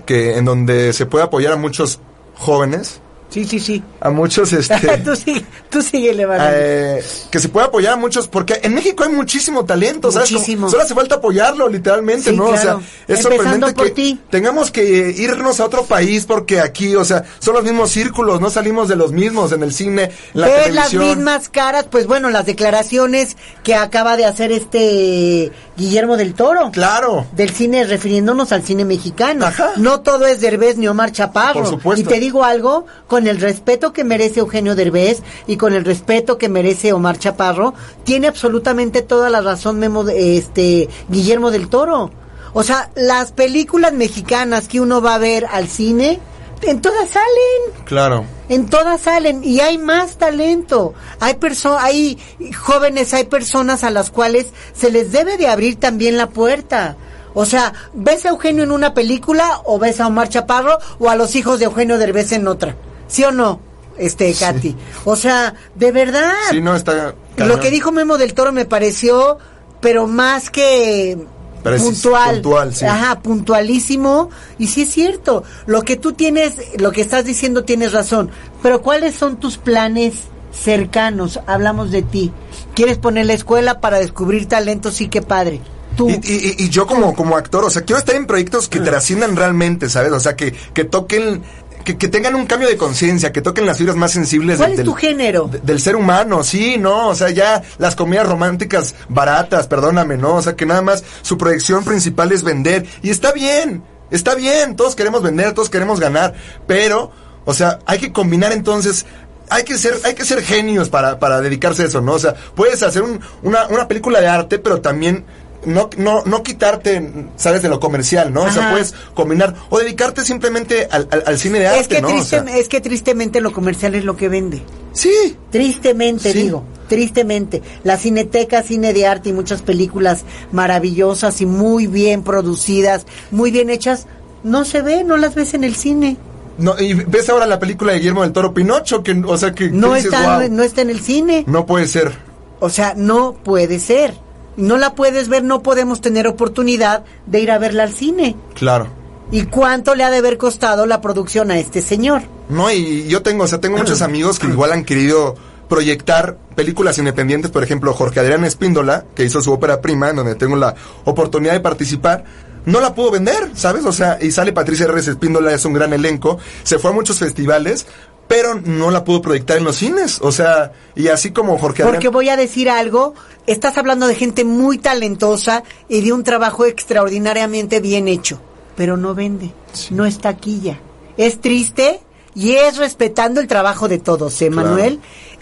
[0.07, 2.01] que en donde se pueda apoyar a muchos
[2.37, 3.83] jóvenes, Sí, sí, sí.
[4.01, 8.61] a muchos este tú sigue, tú sigue eh, que se pueda apoyar a muchos, porque
[8.63, 10.31] en México hay muchísimo talento, ¿sabes?
[10.31, 10.71] Muchísimo.
[10.71, 12.49] Solo hace falta apoyarlo, literalmente, Sí, ¿no?
[12.49, 12.79] claro.
[12.79, 14.21] O sea, es sorprendente que ti.
[14.31, 18.51] tengamos que irnos a otro país porque aquí, o sea, son los mismos círculos, no
[18.51, 21.87] salimos de los mismos en el cine, en la ¿Ves las mismas caras?
[21.91, 26.71] Pues bueno, las declaraciones que acaba de hacer este Guillermo del Toro.
[26.73, 27.27] Claro.
[27.33, 29.47] Del cine, refiriéndonos al cine mexicano.
[29.47, 29.73] Ajá.
[29.77, 31.61] No todo es Derbez ni Omar Chaparro.
[31.61, 32.01] Por supuesto.
[32.01, 36.39] Y te digo algo, con el respeto que merece Eugenio Derbez y con el respeto
[36.39, 37.75] que merece Omar Chaparro,
[38.05, 42.11] tiene absolutamente toda la razón Memo, de- este, Guillermo del Toro.
[42.53, 46.19] O sea, las películas mexicanas que uno va a ver al cine,
[46.63, 47.85] en todas salen.
[47.85, 48.25] Claro.
[48.49, 50.95] En todas salen y hay más talento.
[51.21, 52.19] Hay perso hay
[52.59, 56.97] jóvenes, hay personas a las cuales se les debe de abrir también la puerta.
[57.35, 61.17] O sea, ¿ves a Eugenio en una película o ves a Omar Chaparro o a
[61.17, 62.75] los hijos de Eugenio Derbez en otra?
[63.09, 63.61] ¿Sí o no?
[63.99, 64.77] Este, Katy.
[65.05, 66.33] O sea, de verdad.
[66.51, 67.15] Sí, no, está...
[67.37, 69.39] Lo que dijo Memo del Toro me pareció,
[69.81, 71.17] pero más que
[71.63, 72.35] Precis- puntual.
[72.43, 72.85] puntual, sí.
[72.85, 74.31] Ajá, puntualísimo.
[74.59, 78.31] Y sí es cierto, lo que tú tienes, lo que estás diciendo tienes razón.
[78.63, 80.15] Pero ¿cuáles son tus planes
[80.53, 81.41] cercanos?
[81.47, 82.33] Hablamos de ti.
[82.75, 84.95] ¿Quieres poner la escuela para descubrir talentos?
[84.95, 85.61] Sí, qué padre.
[85.97, 86.11] Tú.
[86.11, 89.35] Y, y- y yo como, como actor, o sea, quiero estar en proyectos que trasciendan
[89.37, 90.13] realmente, ¿sabes?
[90.13, 91.43] O sea, que, que toquen,
[91.87, 94.81] que, que tengan un cambio de conciencia, que toquen las fibras más sensibles ¿Cuál del,
[94.81, 95.49] es tu del- género?
[95.51, 100.35] de- del ser humano, sí, no, o sea, ya las comedias románticas baratas, perdóname, ¿no?
[100.35, 102.85] O sea, que nada más su proyección principal es vender.
[103.03, 106.35] Y está bien, está bien, todos queremos vender, todos queremos ganar,
[106.67, 107.13] pero,
[107.45, 109.07] o sea, hay que combinar entonces
[109.49, 112.15] hay que ser, hay que ser genios para, para dedicarse a eso, ¿no?
[112.15, 115.25] O sea, puedes hacer un- una, una película de arte, pero también
[115.67, 118.43] no, no, no quitarte, sabes, de lo comercial, ¿no?
[118.45, 122.01] O sea, puedes combinar, o dedicarte simplemente al, al, al cine de arte, es que
[122.01, 122.09] ¿no?
[122.09, 124.63] O triste- sea, es que tristemente lo comercial es lo que vende.
[124.93, 126.43] sí, Tristemente Sí.
[126.45, 127.63] digo, tristemente.
[127.85, 133.71] La cineteca, cine de arte y muchas películas maravillosas y muy bien producidas, muy bien
[133.71, 134.07] hechas,
[134.45, 136.17] no se ve, no las ves en el cine.
[136.59, 139.69] No, y ves ahora la película de Guillermo del Toro Pinocho, que, o sea, que,
[139.71, 141.45] No dices, está, "Guau, no está en el cine.
[141.47, 142.13] no puede ser.
[142.61, 144.15] O sea, no puede ser.
[144.57, 148.37] No la puedes ver, no podemos tener oportunidad de ir a verla al cine.
[148.55, 148.89] Claro.
[149.31, 152.23] ¿Y cuánto le ha de haber costado la producción a este señor?
[152.49, 155.35] No, y yo tengo, o sea, tengo muchos amigos que igual han querido
[155.69, 160.37] proyectar películas independientes, por ejemplo, Jorge Adrián Espíndola, que hizo su ópera prima, en donde
[160.37, 162.25] tengo la oportunidad de participar,
[162.67, 163.85] no la pudo vender, ¿sabes?
[163.85, 167.19] O sea, y sale Patricia Reyes Espíndola, es un gran elenco, se fue a muchos
[167.19, 167.87] festivales,
[168.29, 171.95] pero no la pudo proyectar en los cines, o sea, y así como Jorge Adrián...
[171.95, 173.15] Porque voy a decir algo,
[173.47, 178.41] estás hablando de gente muy talentosa y de un trabajo extraordinariamente bien hecho,
[178.77, 179.53] pero no vende,
[179.91, 180.79] no es taquilla.
[181.17, 182.01] Es triste
[182.35, 184.77] y es respetando el trabajo de todos, ¿eh, Claro.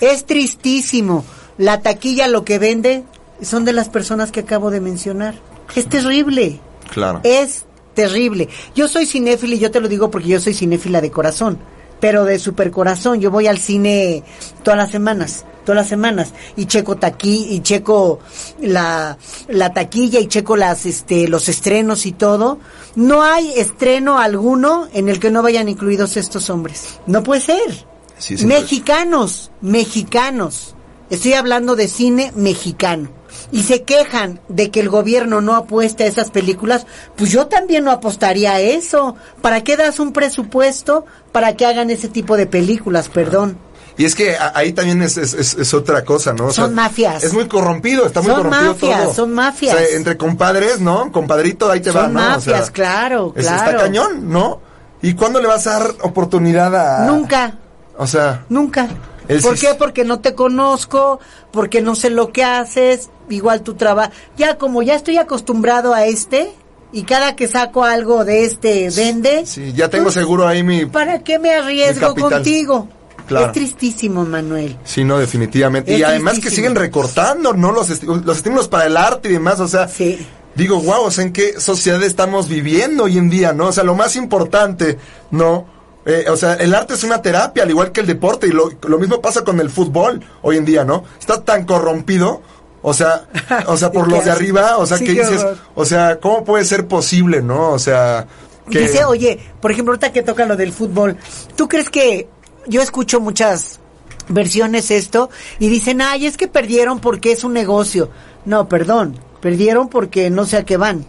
[0.00, 1.24] Es tristísimo.
[1.56, 3.04] La taquilla lo que vende
[3.42, 5.34] son de las personas que acabo de mencionar.
[5.74, 6.60] Es terrible.
[6.92, 7.20] Claro.
[7.24, 8.48] Es terrible.
[8.74, 11.58] Yo soy cinéfila y yo te lo digo porque yo soy cinéfila de corazón,
[12.04, 13.18] pero de super corazón.
[13.18, 14.22] Yo voy al cine
[14.62, 15.46] todas las semanas.
[15.64, 18.18] todas las semanas y checo taqui y checo
[18.60, 19.16] la,
[19.48, 22.58] la taquilla y checo las este los estrenos y todo.
[22.94, 27.00] No hay estreno alguno en el que no vayan incluidos estos hombres.
[27.06, 27.86] No puede ser.
[28.18, 30.74] Sí, sí, mexicanos mexicanos.
[31.08, 33.08] Estoy hablando de cine mexicano
[33.52, 37.84] y se quejan de que el gobierno no apuesta a esas películas, pues yo también
[37.84, 39.16] no apostaría a eso.
[39.40, 43.08] ¿Para qué das un presupuesto para que hagan ese tipo de películas?
[43.08, 43.58] Perdón.
[43.96, 46.46] Y es que ahí también es, es, es- es otra cosa, ¿no?
[46.46, 47.22] O Son mafias.
[47.22, 49.14] Es muy corrompido, está muy Son corrompido mafias, todo.
[49.14, 49.74] son mafias.
[49.76, 51.12] O sea, entre compadres, ¿no?
[51.12, 52.20] Compadrito, ahí te va, Son ¿no?
[52.20, 53.70] O sea, mafias, claro, es- claro.
[53.70, 54.60] Está cañón, ¿no?
[55.00, 57.06] ¿Y cuándo le vas a dar oportunidad a...?
[57.06, 57.54] Nunca,
[57.96, 58.88] O sea, nunca.
[59.28, 59.74] El ¿Por qué?
[59.78, 61.18] Porque no te conozco,
[61.50, 64.12] porque no sé lo que haces, igual tu trabajo.
[64.36, 66.50] Ya como ya estoy acostumbrado a este
[66.92, 69.46] y cada que saco algo de este vende.
[69.46, 70.86] sí, ya tengo pues, seguro ahí mi...
[70.86, 72.88] ¿Para qué me arriesgo contigo?
[73.26, 73.46] Claro.
[73.46, 74.76] Es tristísimo, Manuel.
[74.84, 75.94] Sí, no, definitivamente.
[75.94, 77.72] Es y además que siguen recortando, ¿no?
[77.72, 79.88] Los, esti- los estímulos para el arte y demás, o sea...
[79.88, 80.26] Sí.
[80.54, 83.66] Digo, wow, o sea, ¿en qué sociedad estamos viviendo hoy en día, no?
[83.68, 84.98] O sea, lo más importante,
[85.32, 85.66] ¿no?
[86.06, 88.70] Eh, o sea, el arte es una terapia, al igual que el deporte, y lo,
[88.86, 91.04] lo mismo pasa con el fútbol hoy en día, ¿no?
[91.18, 92.42] Está tan corrompido,
[92.82, 93.26] o sea,
[93.66, 96.20] o sea, por ¿Qué los de arriba, o sea, Sí, que qué dices, o sea,
[96.20, 97.70] ¿cómo puede ser posible, no?
[97.70, 98.26] O sea,
[98.70, 98.80] que...
[98.80, 101.16] Dice, oye, por ejemplo, ahorita que toca lo del fútbol,
[101.56, 102.28] ¿tú crees que
[102.66, 103.80] yo escucho muchas
[104.28, 108.10] versiones esto y dicen, ay, es que perdieron porque es un negocio?
[108.44, 111.06] No, perdón, perdieron porque no sé a qué van.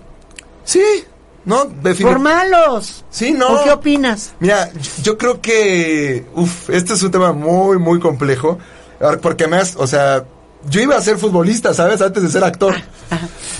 [0.63, 0.84] Sí,
[1.45, 2.49] no, Por definitivamente.
[2.51, 3.05] malos.
[3.10, 3.47] Sí, no.
[3.62, 4.34] ¿O qué opinas?
[4.39, 4.69] Mira,
[5.03, 8.58] yo- creo que, uf, este es un tema muy, muy complejo,
[8.99, 10.23] Ahora, porque más, o sea,
[10.69, 12.01] yo iba a ser futbolista, ¿sabes?
[12.01, 12.73] Antes de ser actor.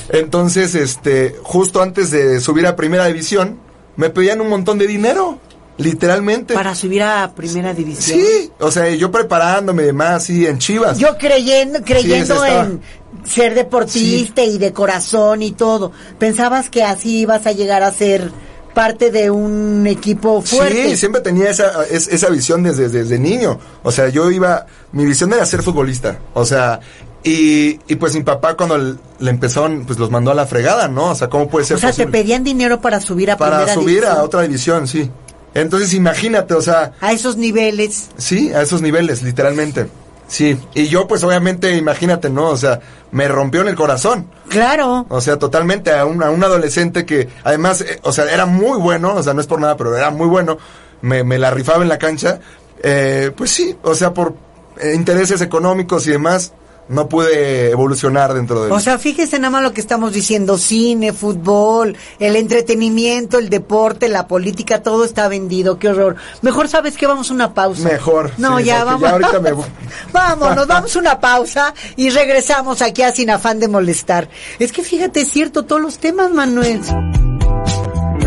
[0.10, 3.60] Entonces, este, justo antes de subir a primera división,
[3.96, 5.40] me pedían un montón de dinero,
[5.78, 6.54] literalmente.
[6.54, 8.20] Para subir a primera división.
[8.20, 10.98] Sí, o sea, yo preparándome y demás, sí, en Chivas.
[10.98, 12.82] Yo creyendo, creyendo Sí, en
[13.24, 15.92] ser deportista y de corazón y todo.
[16.20, 18.32] ¿Pensabas que así ibas a llegar a ser
[18.74, 20.90] parte de un equipo fuerte?
[20.92, 23.60] Sí, siempre tenía esa, es- esa visión desde, desde niño.
[23.84, 26.20] O sea, yo iba, mi visión era ser futbolista.
[26.34, 26.80] O sea,
[27.24, 31.12] y, y pues mi papá cuando le empezaron, pues los mandó a la fregada, ¿no?
[31.12, 33.74] O sea, ¿cómo puede ser o sea, te pedían dinero para subir a Para primera
[33.74, 34.18] subir división.
[34.18, 35.10] a otra división, sí.
[35.56, 38.10] Entonces imagínate, o sea, a esos niveles.
[38.18, 39.88] sí, a esos niveles, literalmente.
[40.28, 42.50] Sí, y yo pues obviamente, imagínate, ¿no?
[42.50, 42.80] O sea,
[43.12, 44.28] me rompió en el corazón.
[44.50, 45.06] Claro.
[45.10, 48.80] O sea, totalmente a un, a un adolescente que además, eh, o sea, era muy
[48.80, 50.58] bueno, o sea, no es por nada, pero era muy bueno,
[51.02, 52.40] me, me la rifaba en la cancha.
[52.84, 54.36] Eh, pues sí, o sea, por
[54.80, 56.54] eh, intereses económicos y demás,
[56.88, 61.14] no pude evolucionar dentro de O sea, fíjese nada más lo que estamos diciendo, cine,
[61.14, 66.16] fútbol, el entretenimiento, el deporte, la política, todo está vendido, qué horror.
[66.42, 67.88] Mejor sabes que vamos a una pausa.
[67.88, 69.02] Mejor, No, sí, ya vamos.
[69.02, 69.66] ya ahorita me voy.
[70.14, 74.30] Vámonos, vamos a una pausa y regresamos aquí a Sin Afán de Molestar.
[74.60, 76.82] Es que fíjate, es cierto, todos los temas, Manuel.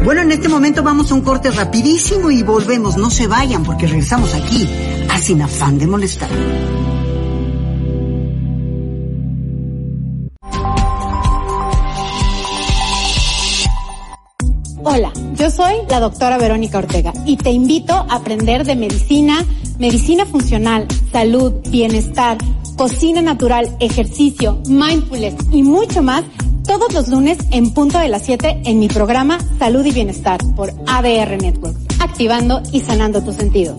[0.05, 2.97] Bueno, en este momento vamos a un corte rapidísimo y volvemos.
[2.97, 4.69] No se vayan porque regresamos aquí
[5.11, 6.29] a Sin Afán de Molestar.
[14.85, 19.45] Hola, yo soy la doctora Verónica Ortega y te invito a aprender de medicina,
[19.79, 22.39] medicina funcional, salud, bienestar,
[22.77, 26.23] cocina natural, ejercicio, mindfulness y mucho más
[26.65, 30.71] todos los lunes en punto de las 7 en mi programa Salud y Bienestar por
[30.87, 33.79] ADR Network, activando y sanando tus sentidos.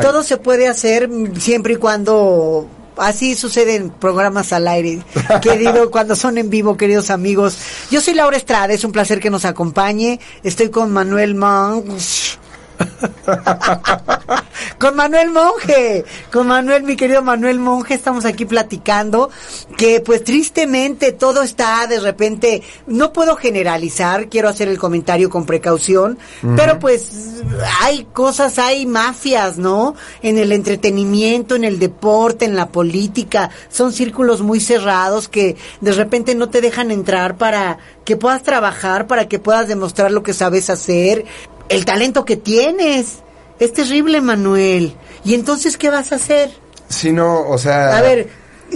[0.00, 5.02] Todo se puede hacer siempre y cuando así sucede en programas al aire,
[5.42, 7.58] querido, cuando son en vivo, queridos amigos.
[7.90, 10.20] Yo soy Laura Estrada, es un placer que nos acompañe.
[10.42, 12.38] Estoy con Manuel Manz.
[14.78, 19.30] con Manuel Monje, con Manuel, mi querido Manuel Monje, estamos aquí platicando
[19.76, 25.46] que pues tristemente todo está de repente, no puedo generalizar, quiero hacer el comentario con
[25.46, 26.18] precaución,
[26.56, 27.42] pero pues
[27.80, 29.94] hay cosas, hay mafias, ¿no?
[30.22, 35.92] En el entretenimiento, en el deporte, en la política, son círculos muy cerrados que de
[35.92, 40.34] repente no te dejan entrar para que puedas trabajar, para que puedas demostrar lo que
[40.34, 41.24] sabes hacer,
[41.68, 43.24] el talento que tienes.
[43.60, 44.94] Es terrible, Manuel.
[45.24, 46.50] ¿Y entonces qué vas a hacer?
[46.88, 47.96] Si no, o sea...
[47.96, 48.28] A ver,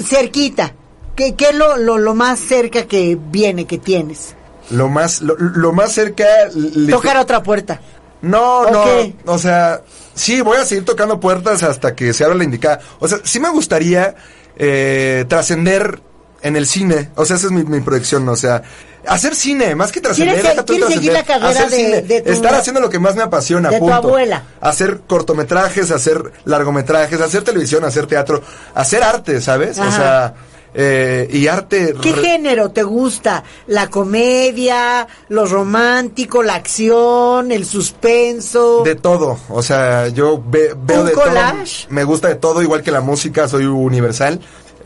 [0.03, 0.73] cerquita.
[1.17, 4.35] ¿Qué, qué es lo, lo, lo más cerca que viene, que tienes?
[4.71, 6.25] Lo más, lo, lo más cerca...
[6.55, 7.81] le- Tocar otra puerta.
[8.23, 8.85] No, ¿O no,
[9.27, 9.83] o sea,
[10.15, 12.81] sí, voy a seguir tocando puertas hasta que se abra la indicada.
[12.99, 14.15] O sea, sí me gustaría
[14.57, 16.01] eh, trascender
[16.43, 17.11] en el cine.
[17.17, 18.63] O sea, esa es mi, mi proyección, o sea,
[19.07, 20.41] hacer cine, más que trascender.
[20.41, 22.99] ¿Quieres- quieres seguir la trascender, carrera hacer de- cine, de tu- estar haciendo lo que
[22.99, 24.43] más me apasiona, de tu abuela?
[24.61, 28.43] Hacer cortometrajes, hacer largometrajes, hacer televisión, hacer teatro,
[28.75, 29.79] hacer arte, ¿sabes?
[29.79, 30.35] O sea,
[30.75, 31.95] eh, y arte...
[32.01, 33.43] ¿Qué género te gusta?
[33.69, 38.83] ¿La comedia, lo romántico, la acción, el suspenso?
[38.85, 41.85] De todo, o sea, yo ve- veo ¿Un de collage?
[41.85, 41.95] todo.
[41.95, 44.41] Me gusta de todo, igual que la música, soy universal.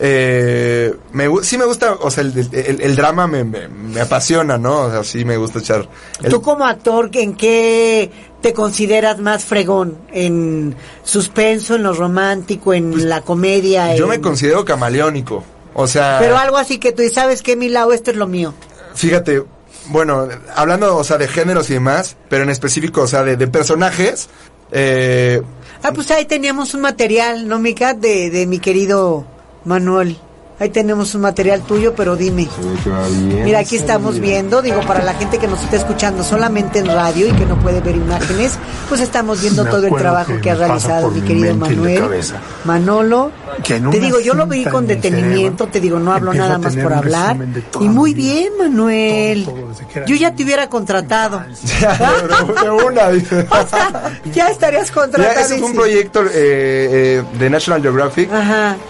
[0.04, 4.58] Eh, me, sí me gusta, o sea, el, el- el drama me, me- me apasiona,
[4.58, 4.80] ¿no?
[4.86, 5.88] O sea, sí me gusta echar...
[6.20, 9.96] el- Tú como actor, ¿en qué te consideras más fregón?
[10.12, 10.74] ¿En
[11.04, 13.86] suspenso, en lo romántico, en la comedia?
[13.86, 16.16] Pues, yo en- me considero camaleónico, o sea...
[16.20, 18.54] Pero algo así que tú sabes que mi lado, esto es lo mío.
[18.96, 19.44] Fíjate,
[19.86, 20.26] bueno,
[20.56, 24.28] hablando, o sea, de géneros y demás, pero en específico, o sea, de, de personajes,
[24.72, 25.40] eh,
[25.84, 27.94] Ah, pues ahí teníamos un material, ¿no, Mica?
[27.94, 29.26] De, de mi querido
[29.64, 30.16] Manuel.
[30.62, 32.46] Ahí tenemos un material tuyo, pero dime.
[33.44, 37.26] Mira, aquí estamos viendo, digo, para la gente que nos está escuchando solamente en radio
[37.26, 38.52] y que no puede ver imágenes,
[38.88, 42.04] pues estamos viendo Me todo el trabajo que que ha realizado mi querido Manuel.
[42.64, 43.32] Manolo,
[43.64, 46.76] te digo, yo lo vi con en mi detenimiento, te digo, no hablo nada más
[46.76, 47.36] por hablar.
[47.80, 49.48] Y muy bien, Manuel.
[50.06, 51.42] Yo ya te hubiera contratado.
[52.62, 53.48] de una, dice.
[54.32, 55.40] ya estarías Ya, contratado.
[55.40, 58.30] ese fue un proyecto eh, eh, de National Geographic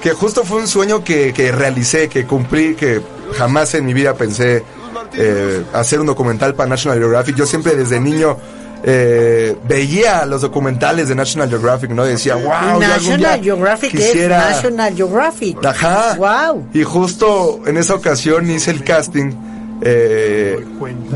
[0.03, 3.01] que justo fue un sueño que, que realicé, que cumplí, que
[3.39, 4.63] jamás en mi vida pensé
[5.15, 7.35] eh, hacer un documental para National Geographic.
[7.37, 8.37] Yo siempre desde niño
[8.85, 12.05] eh, veía los documentales de National Geographic, ¿no?
[12.07, 14.51] Y decía, wow, National Geographic quisiera...
[14.51, 15.65] es National Geographic.
[15.65, 16.15] Ajá.
[16.17, 16.67] Wow.
[16.75, 19.31] Y justo en esa ocasión hice el casting.
[19.85, 20.57] eh,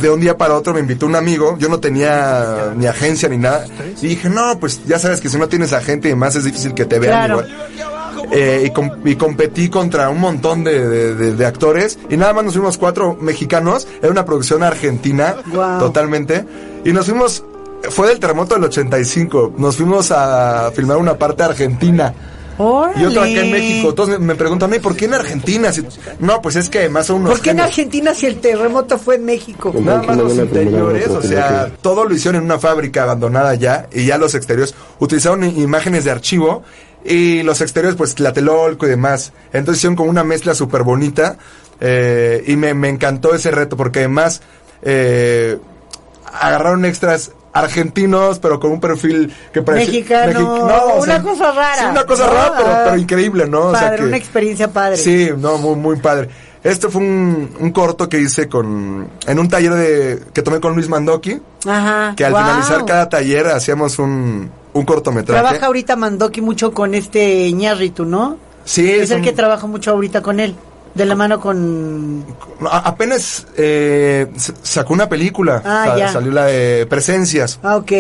[0.01, 3.39] de un día para otro me invitó un amigo, yo no tenía ni agencia ni
[3.39, 3.65] nada,
[4.03, 6.75] y dije, no, pues ya sabes que si no tienes agente y demás es difícil
[6.75, 7.35] que te vean Claro.
[7.47, 7.96] igual.
[8.33, 12.33] Eh, y, com- y competí contra un montón de, de- de- de actores y nada
[12.33, 15.79] más nos fuimos cuatro mexicanos, era una producción argentina Wow.
[15.79, 16.45] totalmente,
[16.85, 17.45] y nos fuimos,
[17.91, 22.13] fue del terremoto del 85, nos fuimos a filmar una parte argentina.
[22.59, 23.93] Y otra acá en México.
[23.93, 25.71] Todos me- preguntan, "Oye, ¿por qué en Argentina?
[25.73, 25.85] Si-
[26.21, 27.61] No, pues es que además son unos ¿Por qué en.
[27.61, 29.75] Argentina si el terremoto fue en México?
[29.79, 34.07] Nada más los interiores, o sea, todo lo hicieron en una fábrica abandonada ya, y
[34.07, 36.63] ya los exteriores utilizaron imágenes de archivo,
[37.09, 39.33] y los exteriores, pues, Tlatelolco y demás.
[39.53, 41.37] Entonces hicieron como una mezcla súper bonita,
[41.81, 44.41] eh, y me, me encantó ese reto, porque además,
[44.83, 45.59] eh,
[46.41, 49.87] agarraron extras argentinos, pero con un perfil que parecía...
[49.93, 51.77] Mexicano, Mexi- o una sea, cosa rara.
[51.79, 52.33] Sí, una cosa ¿no?
[52.35, 53.61] rara, pero, Ah, pero increíble, ¿no?
[53.69, 54.97] O sea padre, que- una experiencia padre.
[54.99, 56.29] Sí, no, muy, muy padre.
[56.63, 60.75] Este fue un, un corto que hice con en un taller de que tomé con
[60.75, 62.13] Luis Mandoki, Ajá.
[62.17, 62.41] que al wow.
[62.43, 65.41] finalizar cada taller hacíamos un, un cortometraje.
[65.43, 68.37] Trabaja ahorita Mandoki mucho con este Iñárritu, ¿no?
[68.65, 70.55] Sí, Es es el un- que trabaja mucho ahorita con él.
[70.95, 72.25] De la mano con...
[72.71, 74.27] A- apenas eh,
[74.63, 76.09] sacó una película, Ah, ya.
[76.13, 77.93] salió la de Presencias, Ah, ok.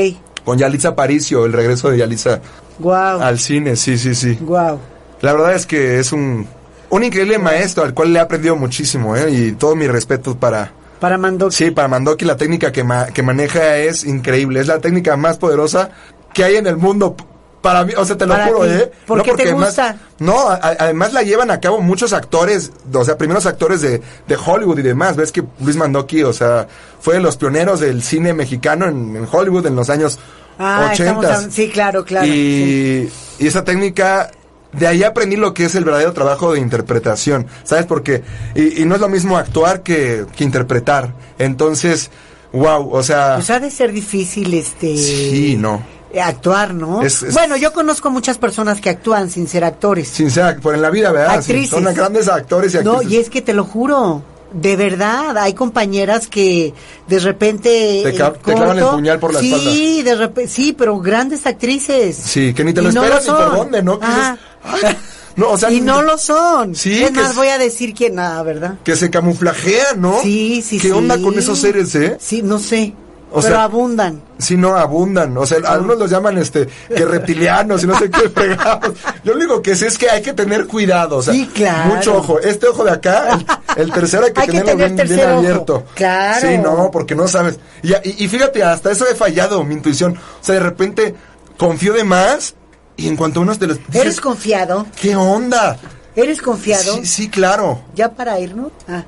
[0.44, 2.40] con Yalitza Aparicio, el regreso de Yalitza
[2.78, 3.20] Wow.
[3.20, 4.38] al cine, sí, sí, sí.
[4.40, 4.78] Wow.
[5.20, 6.46] La verdad es que es un,
[6.88, 9.30] un increíble maestro al cual le he aprendido muchísimo, ¿eh?
[9.30, 10.72] Y todo mi respeto para...
[11.00, 11.54] Para Mandoki.
[11.54, 14.60] Sí, para Mandoki la técnica que, ma- que maneja es increíble.
[14.60, 15.90] Es la técnica más poderosa
[16.36, 17.16] que hay en el mundo.
[17.62, 18.68] Para mí, o sea, te lo juro, ti.
[18.70, 18.92] ¿eh?
[19.06, 22.12] ¿Por No, qué te porque además- no, a- a- además la llevan a cabo muchos
[22.12, 25.16] actores, o sea, primeros actores de, de Hollywood y demás.
[25.16, 26.68] Ves que Luis Mandoki, o sea,
[27.00, 30.18] fue de los pioneros del cine mexicano en, en Hollywood en los años
[30.58, 31.26] Ah, estamos 80.
[31.34, 32.26] hablando- Sí, claro, claro.
[32.26, 33.10] Y,
[33.40, 34.30] y esa técnica,
[34.72, 37.86] de ahí aprendí lo que es el verdadero trabajo de interpretación, ¿sabes?
[37.86, 38.22] Porque,
[38.54, 41.14] y, y no es lo mismo actuar que, que interpretar.
[41.38, 42.10] Entonces,
[42.52, 44.96] wow, o sea, Pues ha de ser difícil este...
[44.96, 45.82] sí, no.
[46.16, 47.02] Eh, Actuar, ¿no?
[47.02, 50.08] Es- es- Bueno, yo conozco muchas personas que actúan sin ser actores.
[50.08, 51.42] Sin ser, por en la vida, ¿verdad?
[51.42, 51.70] Sí, Actrices.
[51.70, 53.12] son grandes actores y No, actrices.
[53.12, 54.22] y es que te lo juro.
[54.52, 56.72] De verdad, hay compañeras que
[57.08, 58.00] de repente...
[58.04, 60.10] Te clavan el puñal por la sí, espalda.
[60.10, 62.16] de repente, sí, pero grandes actrices.
[62.16, 63.96] Sí, que ni te lo no esperas lo ni por dónde, ¿no?
[63.98, 64.96] Dices, "Ay".
[65.34, 66.74] no, o sea, y no lo son.
[66.74, 68.74] Sí, es más, voy a decir que nada, ¿verdad?
[68.84, 70.22] que se camuflajean, ¿no?
[70.22, 70.92] Sí, sí, ¿Qué sí.
[70.92, 72.16] onda con esos seres, eh?
[72.20, 72.94] Sí, no sé.
[73.36, 74.22] O pero sea- abundan.
[74.38, 75.36] Sí, no, abundan.
[75.38, 78.92] O sea, algunos los llaman, este, que reptilianos y no sé qué fregados.
[79.24, 81.94] Yo lo único que sé es que hay que tener cuidado, o sea, Sí, claro.
[81.94, 82.38] mucho ojo.
[82.40, 83.38] Este ojo de acá,
[83.76, 85.84] el, el tercero hay que Hay que tenerlo tener bien, abierto.
[85.94, 86.46] Claro.
[86.48, 87.58] Sí, no, porque no sabes.
[87.82, 90.16] Y, y- y fíjate, hasta eso he fallado, mi intuición.
[90.16, 91.14] O sea, de repente
[91.56, 92.54] confío de más
[92.96, 93.78] y en cuanto unos te los...
[93.78, 94.86] dices, ¿Eres confiado?
[95.00, 95.76] ¿Qué onda?
[96.14, 96.94] ¿Eres confiado?
[96.96, 97.80] Sí, sí, claro.
[97.94, 98.72] ¿Ya para irnos?
[98.88, 99.04] Ah.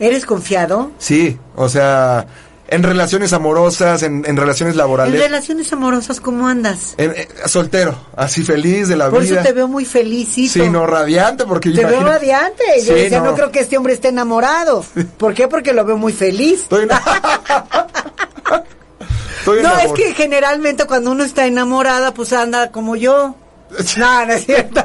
[0.00, 0.90] ¿Eres confiado?
[0.98, 2.26] Sí, o sea,
[2.72, 5.20] en relaciones amorosas, en, en relaciones En laborales.
[5.20, 6.94] relaciones amorosas, ¿cómo andas?
[6.96, 9.36] En- eh, soltero, así feliz de la Por vida.
[9.40, 10.52] eso te veo muy felicito.
[10.54, 12.64] Sí, no, radiante, porque Te veo radiante.
[12.78, 13.26] Yo Sí, decía, no.
[13.26, 13.34] no.
[13.34, 14.84] creo que este hombre esté enamorado.
[15.18, 15.48] ¿Por qué?
[15.48, 16.62] Porque lo veo muy feliz.
[16.62, 16.88] Estoy,
[19.38, 23.36] Estoy No, es que generalmente cuando uno está enamorada, pues anda como yo.
[23.96, 24.84] No, no es cierto.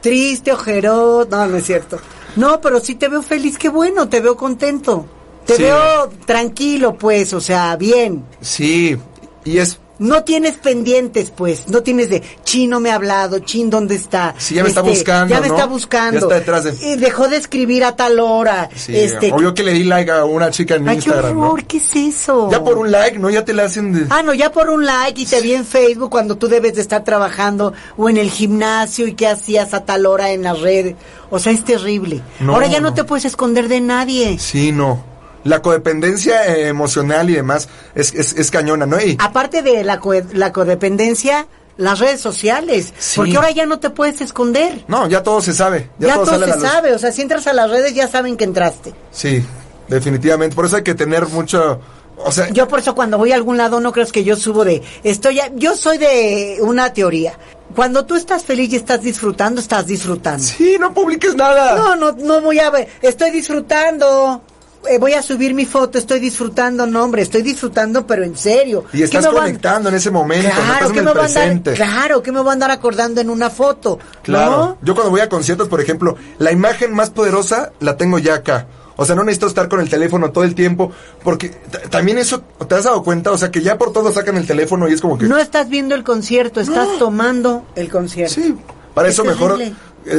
[0.00, 1.30] Triste, ojerot.
[1.30, 1.98] No, no es cierto.
[2.36, 5.06] No, pero sí te veo feliz, qué bueno, te veo contento.
[5.46, 5.62] Te Sí.
[5.64, 8.24] veo tranquilo, pues, o sea, bien.
[8.40, 8.96] Sí,
[9.44, 9.78] y es...
[9.96, 14.30] No tienes pendientes, pues, no tienes de, chin, no me ha hablado, chin, ¿dónde está?
[14.30, 15.54] Este, Sí, ya me está buscando, Ya me ¿no?
[15.54, 16.12] está buscando.
[16.18, 18.68] Ya está detrás de- Y dejó de escribir a tal hora.
[18.74, 21.42] Sí, este, obvio que le di like a una chica en Ay, qué Instagram, ¿no?
[21.46, 22.48] horror, ¿qué es eso?
[22.50, 23.30] Ya por un like, ¿no?
[23.30, 24.06] Ya te la hacen de...
[24.10, 26.80] Ah, no, ya por un like y te vi en Facebook cuando tú debes de
[26.80, 30.96] estar trabajando o en el gimnasio y qué hacías a tal hora en la red.
[31.30, 32.20] O sea, es terrible.
[32.40, 32.94] No, Ahora ya no, no.
[32.94, 34.40] te puedes esconder de nadie.
[34.40, 35.13] Sí, no.
[35.44, 39.00] La codependencia eh, emocional y demás es, es, es cañona, ¿no?
[39.00, 42.92] Y Aparte de la, co- la codependencia, las redes sociales.
[42.98, 43.16] Sí.
[43.16, 44.84] Porque ahora ya no te puedes esconder.
[44.88, 45.90] no, ya todo se sabe.
[45.98, 46.60] Ya, Ya, todo, se luz.
[46.62, 46.92] sabe.
[46.94, 48.94] O sea, si entras a las redes ya saben que entraste.
[49.12, 49.44] Sí,
[49.88, 50.56] definitivamente.
[50.56, 51.80] Por eso hay que tener mucho...
[52.16, 54.64] O sea, Yo por eso cuando voy a algún lado no crees que yo subo
[54.64, 57.36] de estoy a- yo soy de una teoría.
[57.74, 60.42] Cuando tú estás feliz y estás disfrutando, estás disfrutando.
[60.44, 61.74] sí, no publiques nada.
[61.74, 64.42] No, no, no voy a ver, estoy disfrutando.
[64.88, 68.84] Eh, voy a subir mi foto, estoy disfrutando, no hombre, estoy disfrutando, pero en serio.
[68.92, 71.32] Y estás ¿Qué van- conectando en ese momento, Claro, que en me el a andar,
[71.34, 71.72] presente.
[71.74, 73.98] claro, que me voy a andar acordando en una foto.
[74.22, 74.50] Claro.
[74.50, 74.78] ¿no?
[74.82, 78.66] Yo cuando voy a conciertos, por ejemplo, la imagen más poderosa la tengo ya acá.
[78.96, 80.92] O sea, no necesito estar con el teléfono todo el tiempo,
[81.24, 81.48] porque
[81.90, 83.32] también eso, ¿te has dado cuenta?
[83.32, 85.26] O sea, que ya por todo sacan el teléfono y es como que...
[85.26, 88.34] No estás viendo el concierto, estás tomando el concierto.
[88.34, 88.54] Sí,
[88.94, 89.72] para Es eso mejor eh,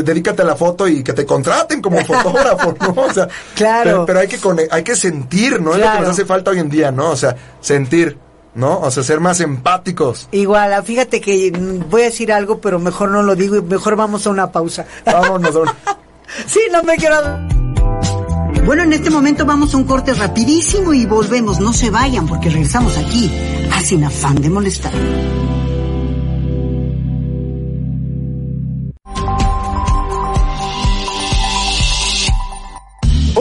[0.03, 3.01] dedícate a la foto y que te contraten como fotógrafo, ¿no?
[3.03, 3.83] O sea, Claro.
[3.83, 5.73] Pero, pero hay que cone- hay que sentir, ¿no?
[5.73, 7.11] Es lo que nos hace falta hoy en día, ¿no?
[7.11, 8.17] O sea, sentir,
[8.55, 8.79] ¿no?
[8.79, 10.27] O sea, ser más empáticos.
[10.31, 13.61] Igual, ah, fíjate que mm, voy a decir algo, pero mejor no lo digo y
[13.61, 14.85] mejor vamos a una pausa.
[15.05, 15.55] Vámonos.
[16.47, 17.15] Sí, no me quiero.
[18.65, 21.59] Bueno, en este momento vamos a un corte rapidísimo y volvemos.
[21.59, 23.31] No se vayan porque regresamos aquí
[23.71, 24.91] a Sin Afán de Molestar.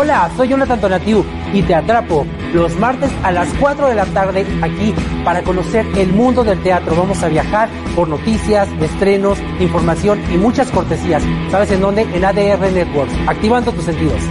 [0.00, 2.24] Hola, soy Jonathan Donatiu y te atrapo
[2.54, 4.94] los martes a las 4 de la tarde aquí
[5.24, 6.94] para conocer el mundo del teatro.
[6.94, 11.24] Vamos a viajar por noticias, estrenos, información y muchas cortesías.
[11.50, 12.02] ¿Sabes en dónde?
[12.02, 14.22] En ADR Networks, activando tus sentidos.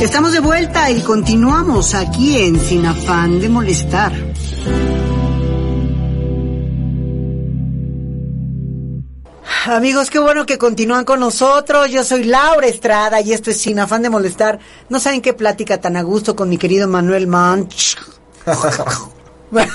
[0.00, 4.12] Estamos de vuelta y continuamos aquí en Sin Afán de Molestar.
[9.74, 11.90] Amigos, qué bueno que continúan con nosotros.
[11.92, 14.58] Yo soy Laura Estrada y esto es Sin Afán de Molestar.
[14.88, 17.96] No saben qué plática tan a gusto con mi querido Manuel Manch.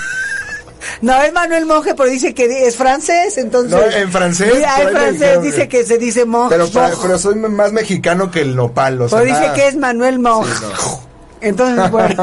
[1.02, 3.72] No es Manuel Monje, pero dice que es francés, entonces.
[3.72, 6.56] No, en francés, en francés dice que- se dice monje.
[6.56, 9.54] Pero, soy más mexicano que el nopal, o sea, Pero dice nada.
[9.56, 10.54] que es Manuel Monje.
[11.42, 12.16] Entonces, bueno.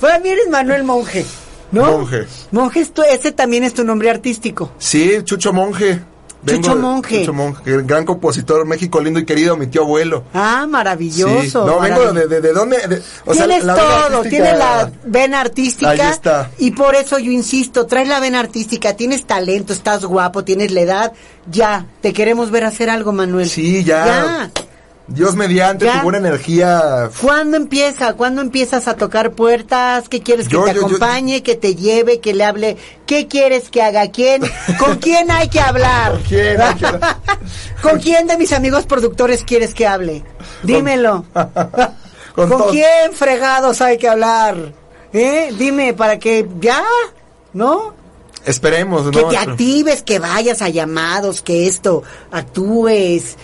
[0.00, 1.26] Para mí eres Manuel Monje,
[1.70, 1.84] ¿no?
[1.98, 2.26] Monje.
[2.50, 4.72] Monje, es tu- ese también es tu nombre artístico.
[4.78, 6.00] Sí, Chucho Monje.
[6.44, 7.20] Vengo Chucho de- Monje.
[7.20, 10.24] Chucho Monje, gran compositor, México lindo y querido, mi tío abuelo.
[10.34, 11.40] Ah, maravilloso.
[11.42, 11.50] Sí.
[11.54, 12.14] No, vengo maravilloso.
[12.14, 12.76] de, de, de dónde.
[12.88, 15.90] de- o sea, tienes la todo, tienes la vena artística.
[15.90, 16.50] Ahí está.
[16.58, 20.80] Y por eso yo insisto, traes la vena artística, tienes talento, estás guapo, tienes la
[20.80, 21.12] edad.
[21.50, 23.48] Ya, te queremos ver hacer algo, Manuel.
[23.48, 24.04] Sí, ya.
[24.06, 24.50] Ya.
[25.06, 25.96] Dios mediante, Ya.
[25.98, 27.10] tu buena energía.
[27.20, 28.14] ¿Cuándo empieza?
[28.14, 30.08] ¿Cuándo empiezas a tocar puertas?
[30.08, 32.76] ¿Qué quieres que te yo- yo- acompañe, que te lleve, que le hable?
[33.06, 34.10] ¿Qué quieres que haga?
[34.10, 34.42] ¿Quién?
[34.78, 36.12] ¿Con quién hay que hablar?
[36.12, 36.86] ¿Con quién hay que-
[37.82, 40.24] ¿Con quién de mis amigos productores quieres que hable?
[40.62, 41.26] Dímelo.
[42.34, 44.56] Con ¿Con quién fregados hay que hablar?
[45.12, 45.52] ¿Eh?
[45.56, 46.82] Dime, para que ya,
[47.52, 47.94] ¿no?
[48.46, 49.10] Esperemos, ¿no?
[49.12, 53.36] Que te actives, que vayas a llamados, que esto, actúes.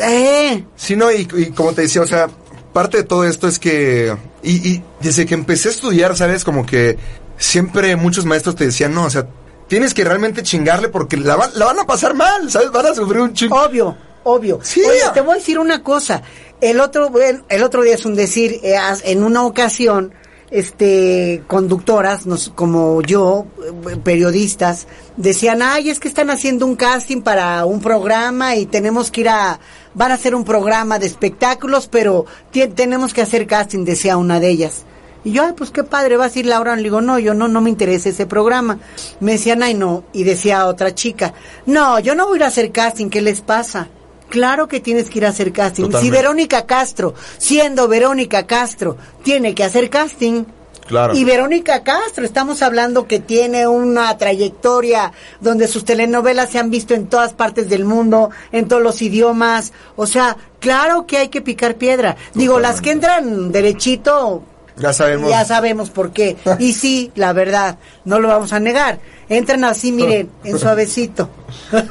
[0.00, 2.28] Eh, Sí, no, y, y como te decía, o sea,
[2.72, 4.16] parte de todo esto es que.
[4.42, 6.44] Y, y desde que empecé a estudiar, ¿sabes?
[6.44, 6.96] Como que
[7.36, 9.26] siempre muchos maestros te decían, no, o sea,
[9.68, 12.70] tienes que realmente chingarle porque la, va- la van a pasar mal, ¿sabes?
[12.70, 13.60] Van a sufrir un chingo.
[13.60, 14.60] obvio, obvio.
[14.62, 14.80] Sí.
[14.82, 16.22] Oye, te voy a decir una cosa.
[16.60, 20.12] El otro, bueno, el otro día es un decir, eh, en una ocasión,
[20.50, 23.46] este, conductoras, nos, como yo,
[23.90, 24.86] eh, periodistas,
[25.16, 29.28] decían, ay, es que están haciendo un casting para un programa y tenemos que ir
[29.28, 29.60] a,
[29.94, 32.26] van a hacer un programa de espectáculos, pero
[32.74, 34.84] tenemos que hacer casting, decía una de ellas.
[35.24, 36.76] Y yo, ay, pues qué padre, vas a ir Laura.
[36.76, 38.78] Le digo, no, yo no, no me interesa ese programa.
[39.20, 40.04] Me decían, ay, no.
[40.12, 41.34] Y decía otra chica,
[41.66, 43.88] no, yo no voy a ir a hacer casting, ¿qué les pasa?
[44.28, 45.90] Claro que tienes que ir a hacer casting.
[46.00, 46.10] Si.
[46.10, 50.44] Verónica Castro, siendo Verónica Castro, tiene que hacer casting.
[50.86, 51.14] Claro.
[51.14, 56.94] Y Verónica Castro, estamos hablando que tiene una trayectoria donde sus telenovelas se han visto
[56.94, 59.74] en todas partes del mundo, en todos los idiomas.
[59.96, 62.16] O sea, claro que hay que picar piedra.
[62.32, 64.42] Digo, las que entran derechito,
[64.78, 65.30] Ya sabemos.
[65.30, 66.36] ya sabemos por qué.
[66.58, 68.98] Y sí, la verdad, no lo vamos a negar.
[69.28, 71.28] Entran así, miren, en suavecito.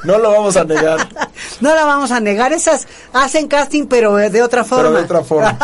[0.03, 1.07] No lo vamos a negar,
[1.61, 2.53] No la vamos a negar.
[2.53, 4.85] Esas hacen casting, pero de otra forma.
[4.85, 5.57] pero de otra forma.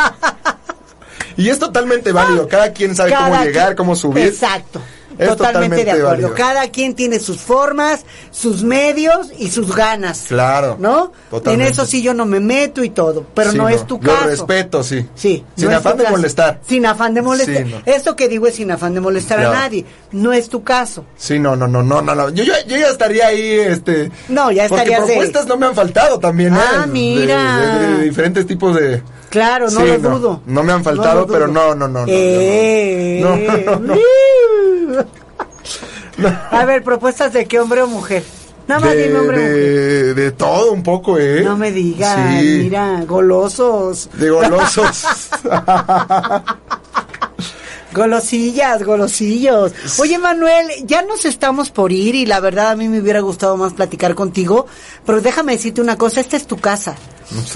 [1.38, 4.28] y es totalmente válido, cada quien sabe cómo llegar, cómo subir.
[4.28, 4.82] Exacto.
[5.18, 6.08] Es totalmente, de acuerdo.
[6.10, 6.34] válido.
[6.36, 10.26] Cada quien tiene sus formas, sus medios y sus ganas.
[10.28, 10.78] Claro.
[10.80, 11.12] ¿No?
[11.30, 11.68] Totalmente.
[11.68, 14.12] En eso sí yo no me meto y todo, pero Sí, no, es tu Yo
[14.14, 14.26] caso.
[14.28, 15.06] respeto, sí.
[15.16, 15.44] Sí.
[15.56, 16.60] Sin no afán de molestar.
[16.68, 17.66] Sin afán de molestar.
[17.66, 17.82] Sí, no.
[17.86, 19.54] Esto que digo es sin afán de molestar Claro.
[19.56, 19.86] a nadie.
[20.12, 21.06] No es tu caso.
[21.18, 22.30] Sí, no, no, no, no, no, no.
[22.30, 24.12] Yo, yo, yo ya estaría ahí, este...
[24.30, 26.60] No, ya Porque estarías de- propuestas no me han faltado también, ¿eh?
[26.60, 27.58] Ah, De- mira.
[27.58, 29.02] De, de- de diferentes tipos de...
[29.30, 30.42] Claro, no Sí, lo no, dudo.
[30.46, 33.94] no me han faltado, pero no, no, no, no, Eh, no, no, no,
[36.52, 38.24] A ver, propuestas de qué hombre o mujer.
[38.68, 39.56] Nada más de, dime hombre o mujer.
[39.56, 41.42] de, de todo un poco, ¿eh?
[41.44, 44.10] No me digas, Sí, mira, golosos.
[44.14, 45.06] de golosos.
[47.94, 50.00] Golosillas, golosillos.
[50.00, 53.56] Oye, Manuel, ya nos estamos por ir y la verdad a mí me hubiera gustado
[53.58, 54.66] más platicar contigo,
[55.06, 56.96] pero déjame decirte una cosa, esta es tu casa.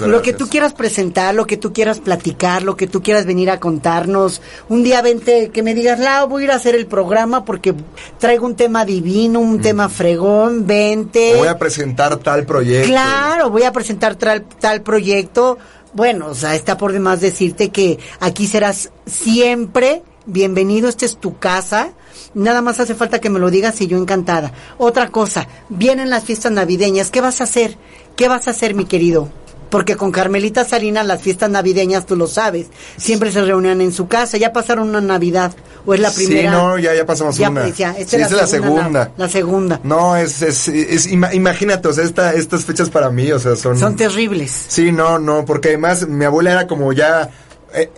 [0.00, 3.50] Lo que tú quieras presentar, lo que tú quieras platicar, lo que tú quieras venir
[3.50, 4.40] a contarnos.
[4.68, 7.74] Un día vente, que me digas, Lau, voy a ir a hacer el programa porque
[8.18, 11.34] traigo un tema divino, un tema fregón, vente.
[11.36, 12.88] Voy a presentar tal proyecto.
[12.88, 15.58] Claro, voy a presentar tal, tal proyecto.
[15.92, 21.38] Bueno, o sea, está por demás decirte que aquí serás siempre bienvenido, esta es tu
[21.38, 21.90] casa.
[22.34, 24.52] Nada más hace falta que me lo digas y yo encantada.
[24.76, 27.76] Otra cosa, vienen las fiestas navideñas, ¿qué vas a hacer?
[28.16, 29.28] ¿Qué vas a hacer, mi querido?
[29.70, 34.08] Porque con Carmelita Salinas las fiestas navideñas, tú lo sabes, siempre se reunían en su
[34.08, 34.38] casa.
[34.38, 35.52] Ya pasaron una Navidad,
[35.84, 36.50] o es la primera.
[36.50, 37.62] Sí, no, ya, ya pasamos Ya, una.
[37.62, 39.12] pues, ya, esta sí, es esa es la segunda.
[39.18, 39.80] La segunda.
[39.84, 43.56] No, es, es, es- ima- imagínate, o sea, esta, estas fechas para mí, o sea,
[43.56, 43.78] son...
[43.78, 44.50] Son terribles.
[44.68, 47.28] Sí, no, no, porque además mi abuela era como ya...
[47.74, 47.90] eh,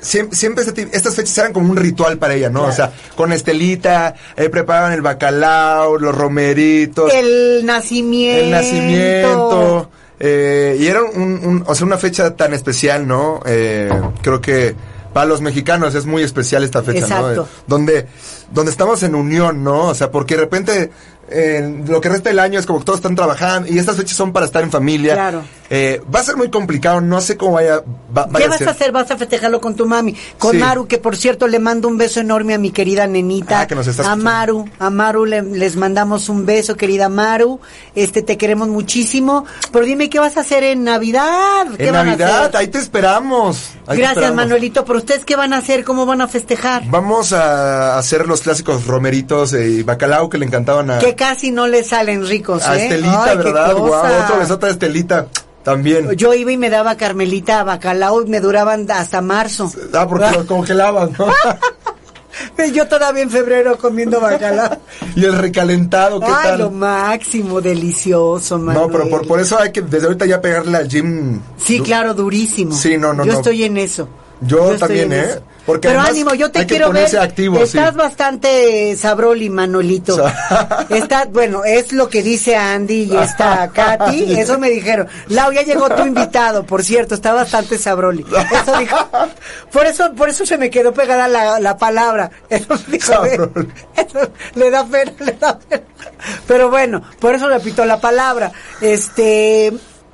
[0.00, 2.64] Siempre, siempre este estas fechas eran como un ritual para ella, ¿no?
[2.64, 8.44] O sea, con Estelita, eh, preparaban el bacalao, los romeritos, El nacimiento.
[8.44, 9.90] el nacimiento.
[10.20, 13.40] eh, y era un, un- o sea, una fecha tan especial, ¿no?
[13.46, 13.90] Eh,
[14.22, 14.74] creo que
[15.12, 17.34] para los mexicanos es muy especial esta fecha, Exacto.
[17.34, 17.48] ¿no?
[17.66, 18.06] Donde,
[18.52, 19.88] donde estamos en unión, ¿no?
[19.88, 20.90] O sea, porque de repente
[21.28, 24.16] eh, lo que resta del año es como que todos están trabajando y estas fechas
[24.16, 25.14] son para estar en familia.
[25.14, 25.42] Claro.
[25.68, 27.82] Eh, va a ser muy complicado, no sé cómo vaya,
[28.16, 28.68] va- vaya ¿Qué vas ser.
[28.68, 28.92] a hacer?
[28.92, 30.14] ¿Vas a festejarlo con tu mami?
[30.38, 30.58] Con Sí.
[30.58, 33.62] Maru, que por cierto le mando un beso enorme a mi querida nenita.
[33.62, 34.24] Ah, que nos está a escuchando.
[34.30, 37.58] Maru, a Maru le- les mandamos un beso, querida Maru.
[37.96, 39.44] Este, te queremos muchísimo.
[39.72, 41.66] Pero dime, ¿qué vas a hacer en Navidad?
[41.76, 42.56] ¿Qué En van a Navidad, hacer?
[42.58, 43.56] ahí te esperamos.
[43.88, 44.36] ahí te Gracias, esperamos.
[44.36, 44.84] Manuelito.
[44.84, 45.82] ¿Pero ustedes qué van a hacer?
[45.82, 46.84] ¿Cómo van a festejar?
[46.86, 51.50] Vamos a hacer los clásicos romeritos eh, y bacalao que le encantaban a, Que casi
[51.50, 52.84] no les salen ricos, a ¿eh?
[52.84, 53.74] Estelita, Ay, ¿verdad?
[53.74, 55.26] Guau, otro besote a Estelita
[55.62, 56.12] también.
[56.12, 59.70] Yo iba y me daba Carmelita bacalao y me duraban hasta marzo.
[59.92, 61.26] Ah, porque lo congelaban, ¿no?
[62.72, 64.78] Yo todavía en febrero comiendo bacalao.
[65.16, 66.58] y el recalentado, ¿qué Ay, tal?
[66.60, 68.86] lo máximo, delicioso, Manuel.
[68.86, 71.40] No, pero por, por eso hay que desde ahorita ya pegarle al gym.
[71.56, 72.72] Sí, claro, durísimo.
[72.72, 73.38] Sí, no, no, Yo no.
[73.38, 74.08] estoy en eso.
[74.40, 75.22] Yo también, ¿eh?
[75.22, 75.42] eso.
[75.66, 77.18] Porque Pero ánimo, yo te quiero ver.
[77.18, 77.96] activo, Estás sí.
[77.98, 80.16] bastante sabroli, Manolito.
[80.88, 84.38] Estás, bueno, es lo que dice Andy y esta Katy.
[84.38, 85.08] Eso me dijeron.
[85.28, 88.24] Lau, ya llegó tu invitado, por cierto, está bastante sabroli.
[88.62, 88.96] Eso dijo.
[89.72, 92.30] Por eso, por eso se me quedó pegada la, la palabra.
[92.48, 93.12] Eso dijo.
[93.12, 93.68] Sabroli.
[93.96, 95.82] Eso le da pena, le da pena.
[96.46, 98.52] Pero bueno, por eso repito la palabra.
[98.80, 99.72] Este,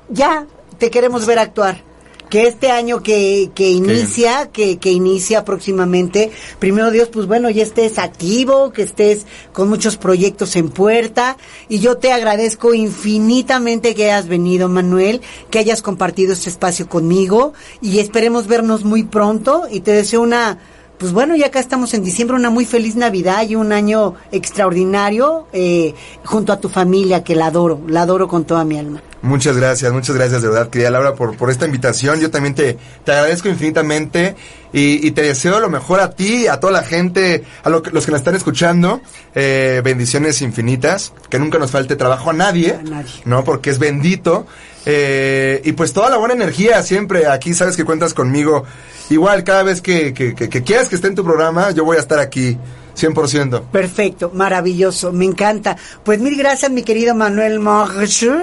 [0.09, 0.47] ya
[0.79, 1.92] te queremos ver actuar.
[2.33, 7.63] Que este año que, que inicia, que, que inicia próximamente, primero Dios, pues bueno, ya
[7.63, 11.37] estés activo, que estés con muchos proyectos en puerta.
[11.69, 15.21] Y yo te agradezco infinitamente que hayas venido, Manuel,
[15.51, 17.53] que hayas compartido este espacio conmigo.
[17.83, 19.67] Y esperemos vernos muy pronto.
[19.71, 20.59] Y te deseo una,
[21.03, 25.49] pues bueno, ya acá estamos en diciembre, una muy feliz Navidad y un año extraordinario
[25.53, 25.95] eh,
[26.25, 29.03] junto a tu familia, que la adoro, la adoro con toda mi alma.
[29.21, 32.21] Muchas gracias, muchas gracias de verdad, querida Laura, por, por esta invitación.
[32.21, 34.37] Yo también te, te agradezco infinitamente
[34.73, 37.91] y, y te deseo lo mejor a ti, a toda la gente, a lo que-
[37.91, 39.01] los que nos están escuchando.
[39.35, 42.79] Eh, bendiciones infinitas, que nunca nos falte trabajo a nadie,
[43.25, 43.43] ¿no?
[43.45, 44.47] Porque es bendito.
[44.87, 48.65] Eh, y pues toda la buena energía siempre, aquí sabes que cuentas conmigo.
[49.11, 51.97] Igual, cada vez que, que, que- que quieras que esté en tu programa, yo voy
[51.97, 52.57] a estar aquí,
[52.97, 53.63] 100%.
[53.71, 55.77] Perfecto, maravilloso, me encanta.
[56.05, 58.29] Pues mil gracias, mi querido Manuel Monge.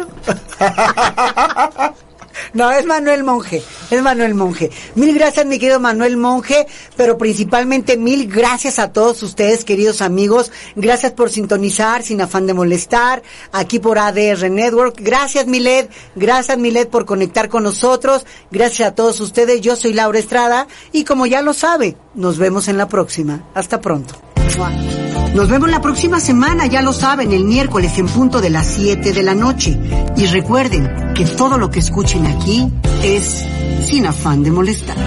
[2.54, 4.70] No, es Manuel Monje, es Manuel Monje.
[4.96, 10.52] Mil gracias, mi querido Manuel Monje, pero principalmente mil gracias a todos ustedes, queridos amigos.
[10.76, 14.96] Gracias por sintonizar, sin afán de molestar, aquí por ADR Network.
[15.00, 18.26] Gracias, Milet, gracias, Milet, por conectar con nosotros.
[18.52, 22.68] Gracias a todos ustedes, yo soy Laura Estrada, y como ya lo sabe, nos vemos
[22.68, 23.50] en la próxima.
[23.54, 24.29] Hasta pronto.
[25.36, 29.14] Nos vemos la próxima semana, ya lo saben, el miércoles en punto de las 7
[29.14, 29.78] de la noche.
[30.18, 32.68] Y recuerden que todo lo que escuchen aquí
[33.04, 33.46] es
[33.86, 34.98] sin afán de molestar.